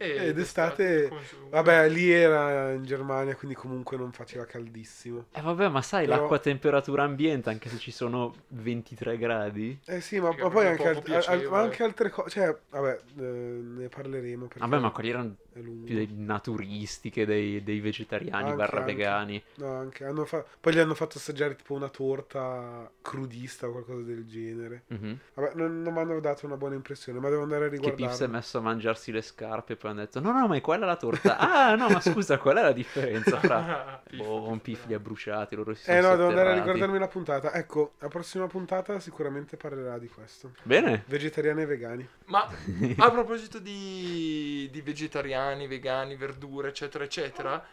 E 0.00 0.26
Ed 0.28 0.38
estate- 0.38 1.10
vabbè, 1.50 1.88
lì 1.88 2.08
era 2.08 2.70
in 2.70 2.84
Germania, 2.84 3.34
quindi 3.34 3.56
comunque 3.56 3.96
non 3.96 4.12
faceva 4.12 4.44
caldissimo. 4.44 5.26
Eh 5.32 5.40
vabbè, 5.40 5.66
ma 5.68 5.82
sai, 5.82 6.06
Però- 6.06 6.20
l'acqua 6.20 6.36
a 6.36 6.38
temperatura 6.38 7.02
ambiente, 7.02 7.50
anche 7.50 7.68
se 7.68 7.78
ci 7.78 7.90
sono 7.90 8.32
23 8.50 9.18
gradi? 9.18 9.76
Eh 9.86 10.00
sì, 10.00 10.20
ma, 10.20 10.28
ma 10.38 10.48
poi 10.50 10.68
anche, 10.68 10.86
alt- 10.86 11.08
al- 11.26 11.48
anche 11.52 11.82
altre 11.82 12.10
cose. 12.10 12.30
Cioè, 12.30 12.56
vabbè, 12.70 13.00
eh, 13.18 13.22
ne 13.22 13.88
parleremo. 13.88 14.46
perché 14.46 14.60
Vabbè, 14.60 14.78
ma 14.78 14.90
quelli 14.92 15.08
erano. 15.10 15.34
Più 15.62 15.94
dei 15.94 16.08
naturisti 16.12 17.10
che 17.10 17.24
dei, 17.26 17.62
dei 17.62 17.80
vegetariani 17.80 18.44
Anche, 18.44 18.56
barra 18.56 18.80
anche. 18.80 18.92
vegani. 18.94 19.42
No, 19.56 19.74
anche, 19.76 20.04
hanno 20.04 20.24
fa- 20.24 20.44
Poi 20.60 20.74
gli 20.74 20.78
hanno 20.78 20.94
fatto 20.94 21.18
assaggiare 21.18 21.56
tipo 21.56 21.74
una 21.74 21.88
torta 21.88 22.90
crudista 23.02 23.66
o 23.68 23.72
qualcosa 23.72 24.02
del 24.02 24.26
genere. 24.26 24.84
Mhm. 24.88 25.18
Vabbè, 25.34 25.52
non, 25.54 25.82
non 25.82 25.92
mi 25.92 25.98
hanno 26.00 26.20
dato 26.20 26.46
una 26.46 26.56
buona 26.56 26.74
impressione, 26.74 27.18
ma 27.18 27.28
devo 27.28 27.42
andare 27.42 27.66
a 27.66 27.68
Che 27.68 27.92
Pips 27.92 28.14
si 28.14 28.24
è 28.24 28.26
messo 28.26 28.58
a 28.58 28.60
mangiarsi 28.60 29.12
le 29.12 29.22
scarpe 29.22 29.74
e 29.74 29.76
poi 29.76 29.90
hanno 29.90 30.00
detto 30.00 30.20
no 30.20 30.32
no 30.32 30.46
ma 30.46 30.56
è 30.56 30.60
quella 30.60 30.86
la 30.86 30.96
torta. 30.96 31.36
Ah 31.58 31.74
no 31.74 31.88
ma 31.88 32.00
scusa 32.00 32.38
qual 32.38 32.56
è 32.56 32.62
la 32.62 32.72
differenza 32.72 33.38
fra... 33.40 34.02
Boh, 34.14 34.48
un 34.48 34.60
piff 34.60 34.86
li 34.86 34.94
ha 34.94 34.98
bruciati, 34.98 35.54
loro 35.54 35.74
si 35.74 35.84
sono 35.84 35.96
Eh 35.96 36.00
no, 36.00 36.16
devo 36.16 36.28
andare 36.28 36.50
a 36.50 36.54
riguardarmi 36.54 36.98
la 36.98 37.08
puntata. 37.08 37.52
Ecco, 37.54 37.92
la 37.98 38.08
prossima 38.08 38.46
puntata 38.46 38.98
sicuramente 39.00 39.56
parlerà 39.56 39.98
di 39.98 40.08
questo. 40.08 40.52
Bene. 40.62 41.04
Vegetariani 41.06 41.62
e 41.62 41.66
vegani. 41.66 42.08
Ma 42.26 42.46
a 42.96 43.10
proposito 43.10 43.58
di, 43.58 44.68
di 44.70 44.80
vegetariani, 44.82 45.47
vegani, 45.66 46.16
verdure, 46.16 46.68
eccetera, 46.68 47.04
eccetera, 47.04 47.64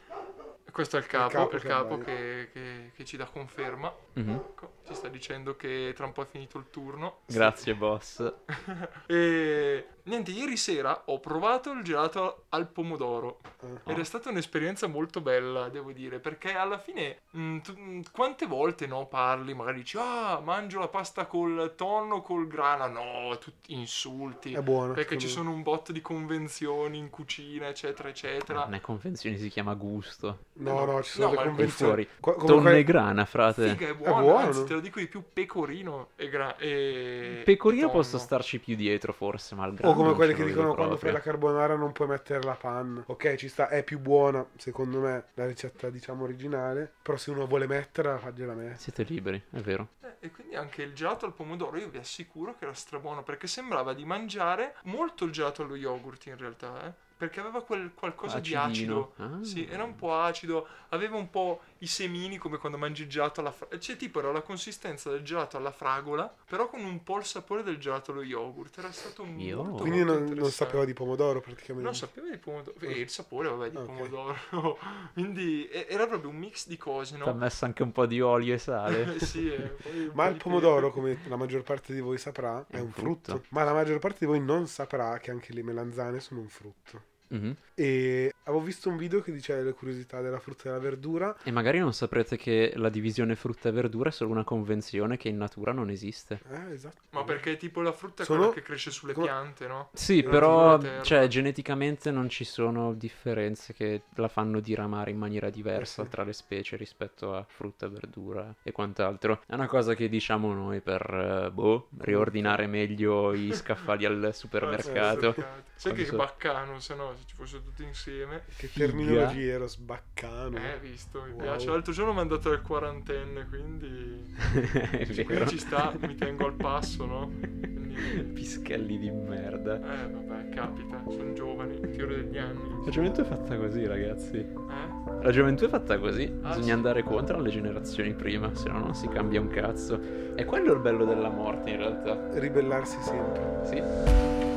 questo 0.71 0.97
è 0.97 0.99
il 0.99 1.05
capo, 1.07 1.31
capo 1.33 1.55
il 1.55 1.61
che 1.61 1.67
capo 1.67 1.97
abbaia. 1.97 2.03
che, 2.05 2.49
che- 2.51 2.91
che 2.95 3.05
ci 3.05 3.17
dà 3.17 3.25
conferma. 3.25 3.93
Mhm. 4.15 4.39
Ecco, 4.51 4.73
ci 4.83 4.93
sta 4.93 5.07
dicendo 5.09 5.55
che 5.55 5.93
tra 5.95 6.05
un 6.05 6.11
po' 6.11 6.23
è 6.23 6.25
finito 6.25 6.57
il 6.57 6.69
turno. 6.69 7.21
Grazie 7.27 7.75
boss. 7.75 8.21
E 9.07 9.85
niente, 10.05 10.31
ieri 10.31 10.57
sera 10.57 11.03
ho 11.05 11.19
provato 11.19 11.71
il 11.71 11.83
gelato 11.83 12.45
al 12.49 12.67
pomodoro 12.67 13.39
Ah. 13.65 13.91
ed 13.91 13.97
è 13.99 14.03
stata 14.03 14.29
un'esperienza 14.29 14.85
molto 14.87 15.21
bella, 15.21 15.69
devo 15.69 15.91
dire, 15.91 16.19
perché 16.19 16.53
alla 16.55 16.77
fine 16.77 17.21
mh, 17.31 17.57
tu- 17.59 17.73
mh, 17.75 18.01
quante 18.11 18.45
volte 18.45 18.85
no 18.85 19.07
parli, 19.07 19.53
magari 19.55 19.77
dici 19.79 19.97
"Ah, 19.99 20.39
mangio 20.43 20.79
la 20.79 20.87
pasta 20.87 21.25
col 21.25 21.73
tonno 21.75 22.21
col 22.21 22.47
grana". 22.47 22.87
No, 22.87 23.35
tutti 23.39 23.73
insulti. 23.73 24.53
È 24.53 24.61
buono. 24.61 24.93
Perché 24.93 25.17
ci 25.17 25.27
sono 25.27 25.51
un 25.51 25.63
botto 25.63 25.91
di 25.91 26.01
convenzioni 26.01 26.97
in 26.99 27.09
cucina, 27.09 27.67
eccetera, 27.67 28.09
eccetera. 28.09 28.63
Non 28.65 28.75
è 28.75 28.81
convenzione, 28.81 29.37
si 29.37 29.49
chiama 29.49 29.73
gusto. 29.73 30.37
me. 30.53 30.69
No, 30.71 30.85
no, 30.85 31.01
ci 31.03 31.11
sono 31.11 31.27
No, 31.27 31.31
le 31.41 31.47
convenzioni. 31.47 31.91
fuori. 31.91 32.09
Come 32.19 32.45
Tonno 32.45 32.69
e 32.69 32.83
grana, 32.83 33.25
frate. 33.25 33.69
Figa, 33.69 33.87
è 33.89 33.95
buono, 33.95 34.21
buono. 34.21 34.37
anzi 34.37 34.63
te 34.65 34.73
lo 34.73 34.79
dico 34.79 34.99
di 34.99 35.07
più 35.07 35.23
pecorino 35.33 36.09
e, 36.15 36.29
gra- 36.29 36.55
e 36.57 37.41
Pecorino 37.43 37.87
e 37.87 37.91
posso 37.91 38.17
starci 38.19 38.59
più 38.59 38.75
dietro 38.75 39.11
forse, 39.13 39.55
ma 39.55 39.65
il 39.65 39.73
grano 39.73 39.93
O 39.93 39.94
come 39.95 40.07
non 40.07 40.15
quelli 40.15 40.31
ce 40.33 40.37
che 40.37 40.45
dicono 40.45 40.73
quando 40.75 40.97
fai 40.97 41.11
la 41.11 41.19
carbonara 41.19 41.75
non 41.75 41.91
puoi 41.91 42.07
mettere 42.07 42.41
la 42.43 42.55
panna. 42.55 43.03
Ok, 43.07 43.35
ci 43.35 43.47
sta, 43.47 43.69
è 43.69 43.83
più 43.83 43.99
buona, 43.99 44.45
secondo 44.57 44.99
me, 44.99 45.25
la 45.33 45.45
ricetta 45.45 45.89
diciamo 45.89 46.23
originale. 46.23 46.91
Però 47.01 47.17
se 47.17 47.31
uno 47.31 47.45
vuole 47.47 47.67
metterla, 47.67 48.17
fagliela 48.17 48.53
mettere. 48.53 48.77
Siete 48.77 49.03
liberi, 49.03 49.41
è 49.51 49.59
vero. 49.59 49.87
Eh, 50.01 50.13
E 50.19 50.31
quindi 50.31 50.55
anche 50.55 50.81
il 50.81 50.93
gelato 50.93 51.25
al 51.25 51.33
pomodoro 51.33 51.77
io 51.77 51.89
vi 51.89 51.97
assicuro 51.97 52.55
che 52.57 52.65
era 52.65 52.73
strabuono 52.73 53.23
perché 53.23 53.47
sembrava 53.47 53.93
di 53.93 54.05
mangiare 54.05 54.75
molto 54.83 55.25
il 55.25 55.31
gelato 55.31 55.61
allo 55.61 55.75
yogurt 55.75 56.25
in 56.27 56.37
realtà, 56.37 56.85
eh. 56.87 57.03
Perché 57.17 57.39
aveva 57.39 57.63
quel 57.63 57.93
qualcosa 57.93 58.39
di 58.39 58.53
Acidino. 58.53 59.13
acido. 59.15 59.37
Ah. 59.37 59.41
Sì, 59.41 59.65
era 59.65 59.83
un 59.85 59.95
po' 59.95 60.13
acido, 60.19 60.67
aveva 60.89 61.15
un 61.15 61.29
po' 61.29 61.61
i 61.85 61.87
semini 61.87 62.37
come 62.37 62.57
quando 62.57 62.77
mangi 62.79 63.03
il 63.03 63.09
gelato 63.09 63.39
alla 63.41 63.51
fragola. 63.51 63.79
Cioè, 63.79 63.95
tipo, 63.95 64.19
era 64.19 64.31
la 64.31 64.41
consistenza 64.41 65.11
del 65.11 65.21
gelato 65.23 65.55
alla 65.57 65.71
fragola, 65.71 66.33
però 66.47 66.67
con 66.67 66.83
un 66.83 67.03
po' 67.03 67.17
il 67.19 67.25
sapore 67.25 67.61
del 67.63 67.77
gelato 67.77 68.11
allo 68.11 68.23
yogurt. 68.23 68.77
Era 68.79 68.91
stato 68.91 69.23
Io- 69.37 69.63
molto, 69.63 69.81
Quindi 69.83 70.03
molto 70.03 70.13
non, 70.25 70.33
non 70.33 70.51
sapeva 70.51 70.83
di 70.85 70.93
pomodoro 70.93 71.41
praticamente. 71.41 71.83
Non 71.83 71.95
sapeva 71.95 72.27
di 72.29 72.37
pomodoro. 72.37 72.77
E 72.79 72.99
il 72.99 73.09
sapore, 73.09 73.49
vabbè, 73.49 73.69
di 73.69 73.77
Ok. 73.77 73.85
pomodoro. 73.85 74.35
Quindi 75.13 75.69
era 75.69 76.07
proprio 76.07 76.29
un 76.29 76.37
mix 76.37 76.67
di 76.67 76.77
cose, 76.77 77.15
Ti 77.15 77.21
ha 77.21 77.31
no? 77.31 77.37
messo 77.37 77.65
anche 77.65 77.83
un 77.83 77.91
po' 77.91 78.05
di 78.05 78.19
olio 78.19 78.53
e 78.55 78.57
sale. 78.57 79.19
sì, 79.23 79.47
e 79.51 79.75
un 79.85 80.11
Ma 80.13 80.27
il 80.27 80.37
pomodoro, 80.37 80.91
come 80.91 81.19
la 81.27 81.35
maggior 81.35 81.61
parte 81.63 81.93
di 81.93 81.99
voi 82.01 82.17
saprà, 82.17 82.65
è, 82.69 82.75
È 82.77 82.79
un 82.79 82.85
un 82.87 82.91
frutto. 82.91 83.31
frutto. 83.31 83.45
Ma 83.49 83.63
la 83.63 83.73
maggior 83.73 83.99
parte 83.99 84.17
di 84.19 84.25
voi 84.25 84.39
non 84.41 84.67
saprà 84.67 85.17
che 85.19 85.29
anche 85.31 85.53
le 85.53 85.63
melanzane 85.63 86.19
sono 86.19 86.39
un 86.41 86.49
frutto. 86.49 87.13
Mhm. 87.27 87.55
E 87.73 88.33
avevo 88.43 88.63
visto 88.63 88.87
un 88.89 88.95
video 88.97 89.21
che 89.21 89.31
diceva 89.31 89.61
le 89.61 89.73
curiosità 89.73 90.21
della 90.21 90.39
frutta 90.39 90.61
e 90.63 90.65
della 90.69 90.79
verdura. 90.79 91.35
E 91.43 91.51
magari 91.51 91.79
non 91.79 91.93
saprete 91.93 92.37
che 92.37 92.71
la 92.75 92.89
divisione 92.89 93.35
frutta 93.35 93.69
e 93.69 93.71
verdura 93.71 94.09
è 94.09 94.11
solo 94.13 94.31
una 94.31 94.43
convenzione 94.43 95.17
che 95.17 95.27
in 95.29 95.37
natura 95.37 95.71
non 95.73 95.89
esiste. 95.89 96.39
Eh, 96.49 96.71
esatto. 96.71 97.01
Ma 97.09 97.23
perché 97.23 97.57
tipo 97.57 97.81
la 97.81 97.91
frutta 97.91 98.23
è 98.23 98.25
Sono- 98.25 98.39
quella 98.39 98.53
che 98.53 98.61
cresce 98.61 98.91
sulle 98.91 99.13
come- 99.13 99.25
piante, 99.25 99.67
no? 99.67 99.89
Sì, 99.93 100.21
La 100.21 100.29
però 100.29 101.01
cioè, 101.01 101.27
geneticamente 101.27 102.11
non 102.11 102.29
ci 102.29 102.43
sono 102.43 102.93
differenze 102.93 103.73
che 103.73 104.03
la 104.15 104.27
fanno 104.27 104.59
diramare 104.59 105.11
in 105.11 105.17
maniera 105.17 105.49
diversa 105.49 106.03
Eh 106.03 106.05
sì. 106.05 106.11
tra 106.11 106.23
le 106.23 106.33
specie 106.33 106.75
rispetto 106.77 107.33
a 107.35 107.43
frutta, 107.47 107.87
verdura 107.87 108.53
e 108.63 108.71
quant'altro. 108.71 109.41
È 109.45 109.53
una 109.53 109.67
cosa 109.67 109.95
che 109.95 110.07
diciamo 110.07 110.53
noi 110.53 110.79
per, 110.81 111.01
eh, 111.47 111.51
boh, 111.51 111.89
riordinare 111.97 112.67
meglio 112.67 113.33
i 113.33 113.51
scaffali 113.53 114.05
al 114.05 114.29
supermercato. 114.33 115.35
Sai 115.75 115.93
che 115.93 116.05
so- 116.05 116.15
baccano, 116.15 116.79
se 116.79 116.95
no, 116.95 117.14
se 117.17 117.23
ci 117.25 117.35
fossero 117.35 117.61
tutti 117.63 117.83
insieme. 117.83 118.43
Che 118.57 118.67
Figa. 118.67 118.85
terminologia 118.85 119.53
ero 119.53 119.67
sbaccano. 119.67 120.57
Eh, 120.57 120.79
visto, 120.81 121.21
mi 121.23 121.31
Wow. 121.31 121.41
piace. 121.41 121.67
L'altro 121.69 121.93
giorno 121.93 122.11
mi 122.13 122.19
ha 122.19 122.21
mandato 122.21 122.49
al 122.51 122.61
quarantenne, 122.61 123.45
quindi... 123.47 124.33
è 124.91 125.23
quindi 125.23 125.47
ci 125.47 125.57
sta, 125.59 125.93
mi 125.99 126.15
tengo 126.15 126.45
al 126.45 126.53
passo, 126.53 127.05
no? 127.05 127.31
Quindi... 127.39 127.83
Pischelli 128.33 128.97
di 128.99 129.09
merda. 129.09 129.75
Eh, 129.77 130.09
vabbè, 130.09 130.49
capita, 130.49 131.01
sono 131.09 131.31
giovani, 131.33 131.79
fiore 131.93 132.23
degli 132.23 132.37
anni. 132.37 132.83
La 132.83 132.91
gioventù 132.91 133.21
è 133.21 133.23
fatta 133.23 133.55
così, 133.57 133.85
ragazzi. 133.85 134.37
Eh? 134.37 135.23
La 135.23 135.31
gioventù 135.31 135.65
è 135.65 135.69
fatta 135.69 135.97
così. 135.97 136.23
Ah, 136.41 136.49
Bisogna 136.49 136.63
sì. 136.63 136.71
andare 136.71 137.03
contro 137.03 137.37
alle 137.37 137.49
generazioni 137.49 138.13
prima, 138.13 138.53
se 138.53 138.67
no 138.69 138.79
non 138.79 138.93
si 138.95 139.07
cambia 139.07 139.39
un 139.39 139.47
cazzo. 139.47 139.99
E 140.35 140.43
quello 140.43 140.71
è 140.71 140.75
il 140.75 140.81
bello 140.81 141.05
della 141.05 141.29
morte, 141.29 141.69
in 141.69 141.77
realtà. 141.77 142.37
Ribellarsi 142.37 142.97
sempre. 143.01 143.61
Sì. 143.63 144.54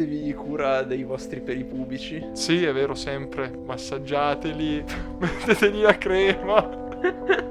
Prendetevi 0.00 0.32
cura 0.32 0.82
dei 0.82 1.02
vostri 1.02 1.40
peli 1.40 1.62
pubici. 1.62 2.26
Sì, 2.32 2.64
è 2.64 2.72
vero, 2.72 2.94
sempre. 2.94 3.50
Massaggiateli, 3.50 4.82
mettetegli 5.20 5.82
la 5.82 5.98
crema. 5.98 6.88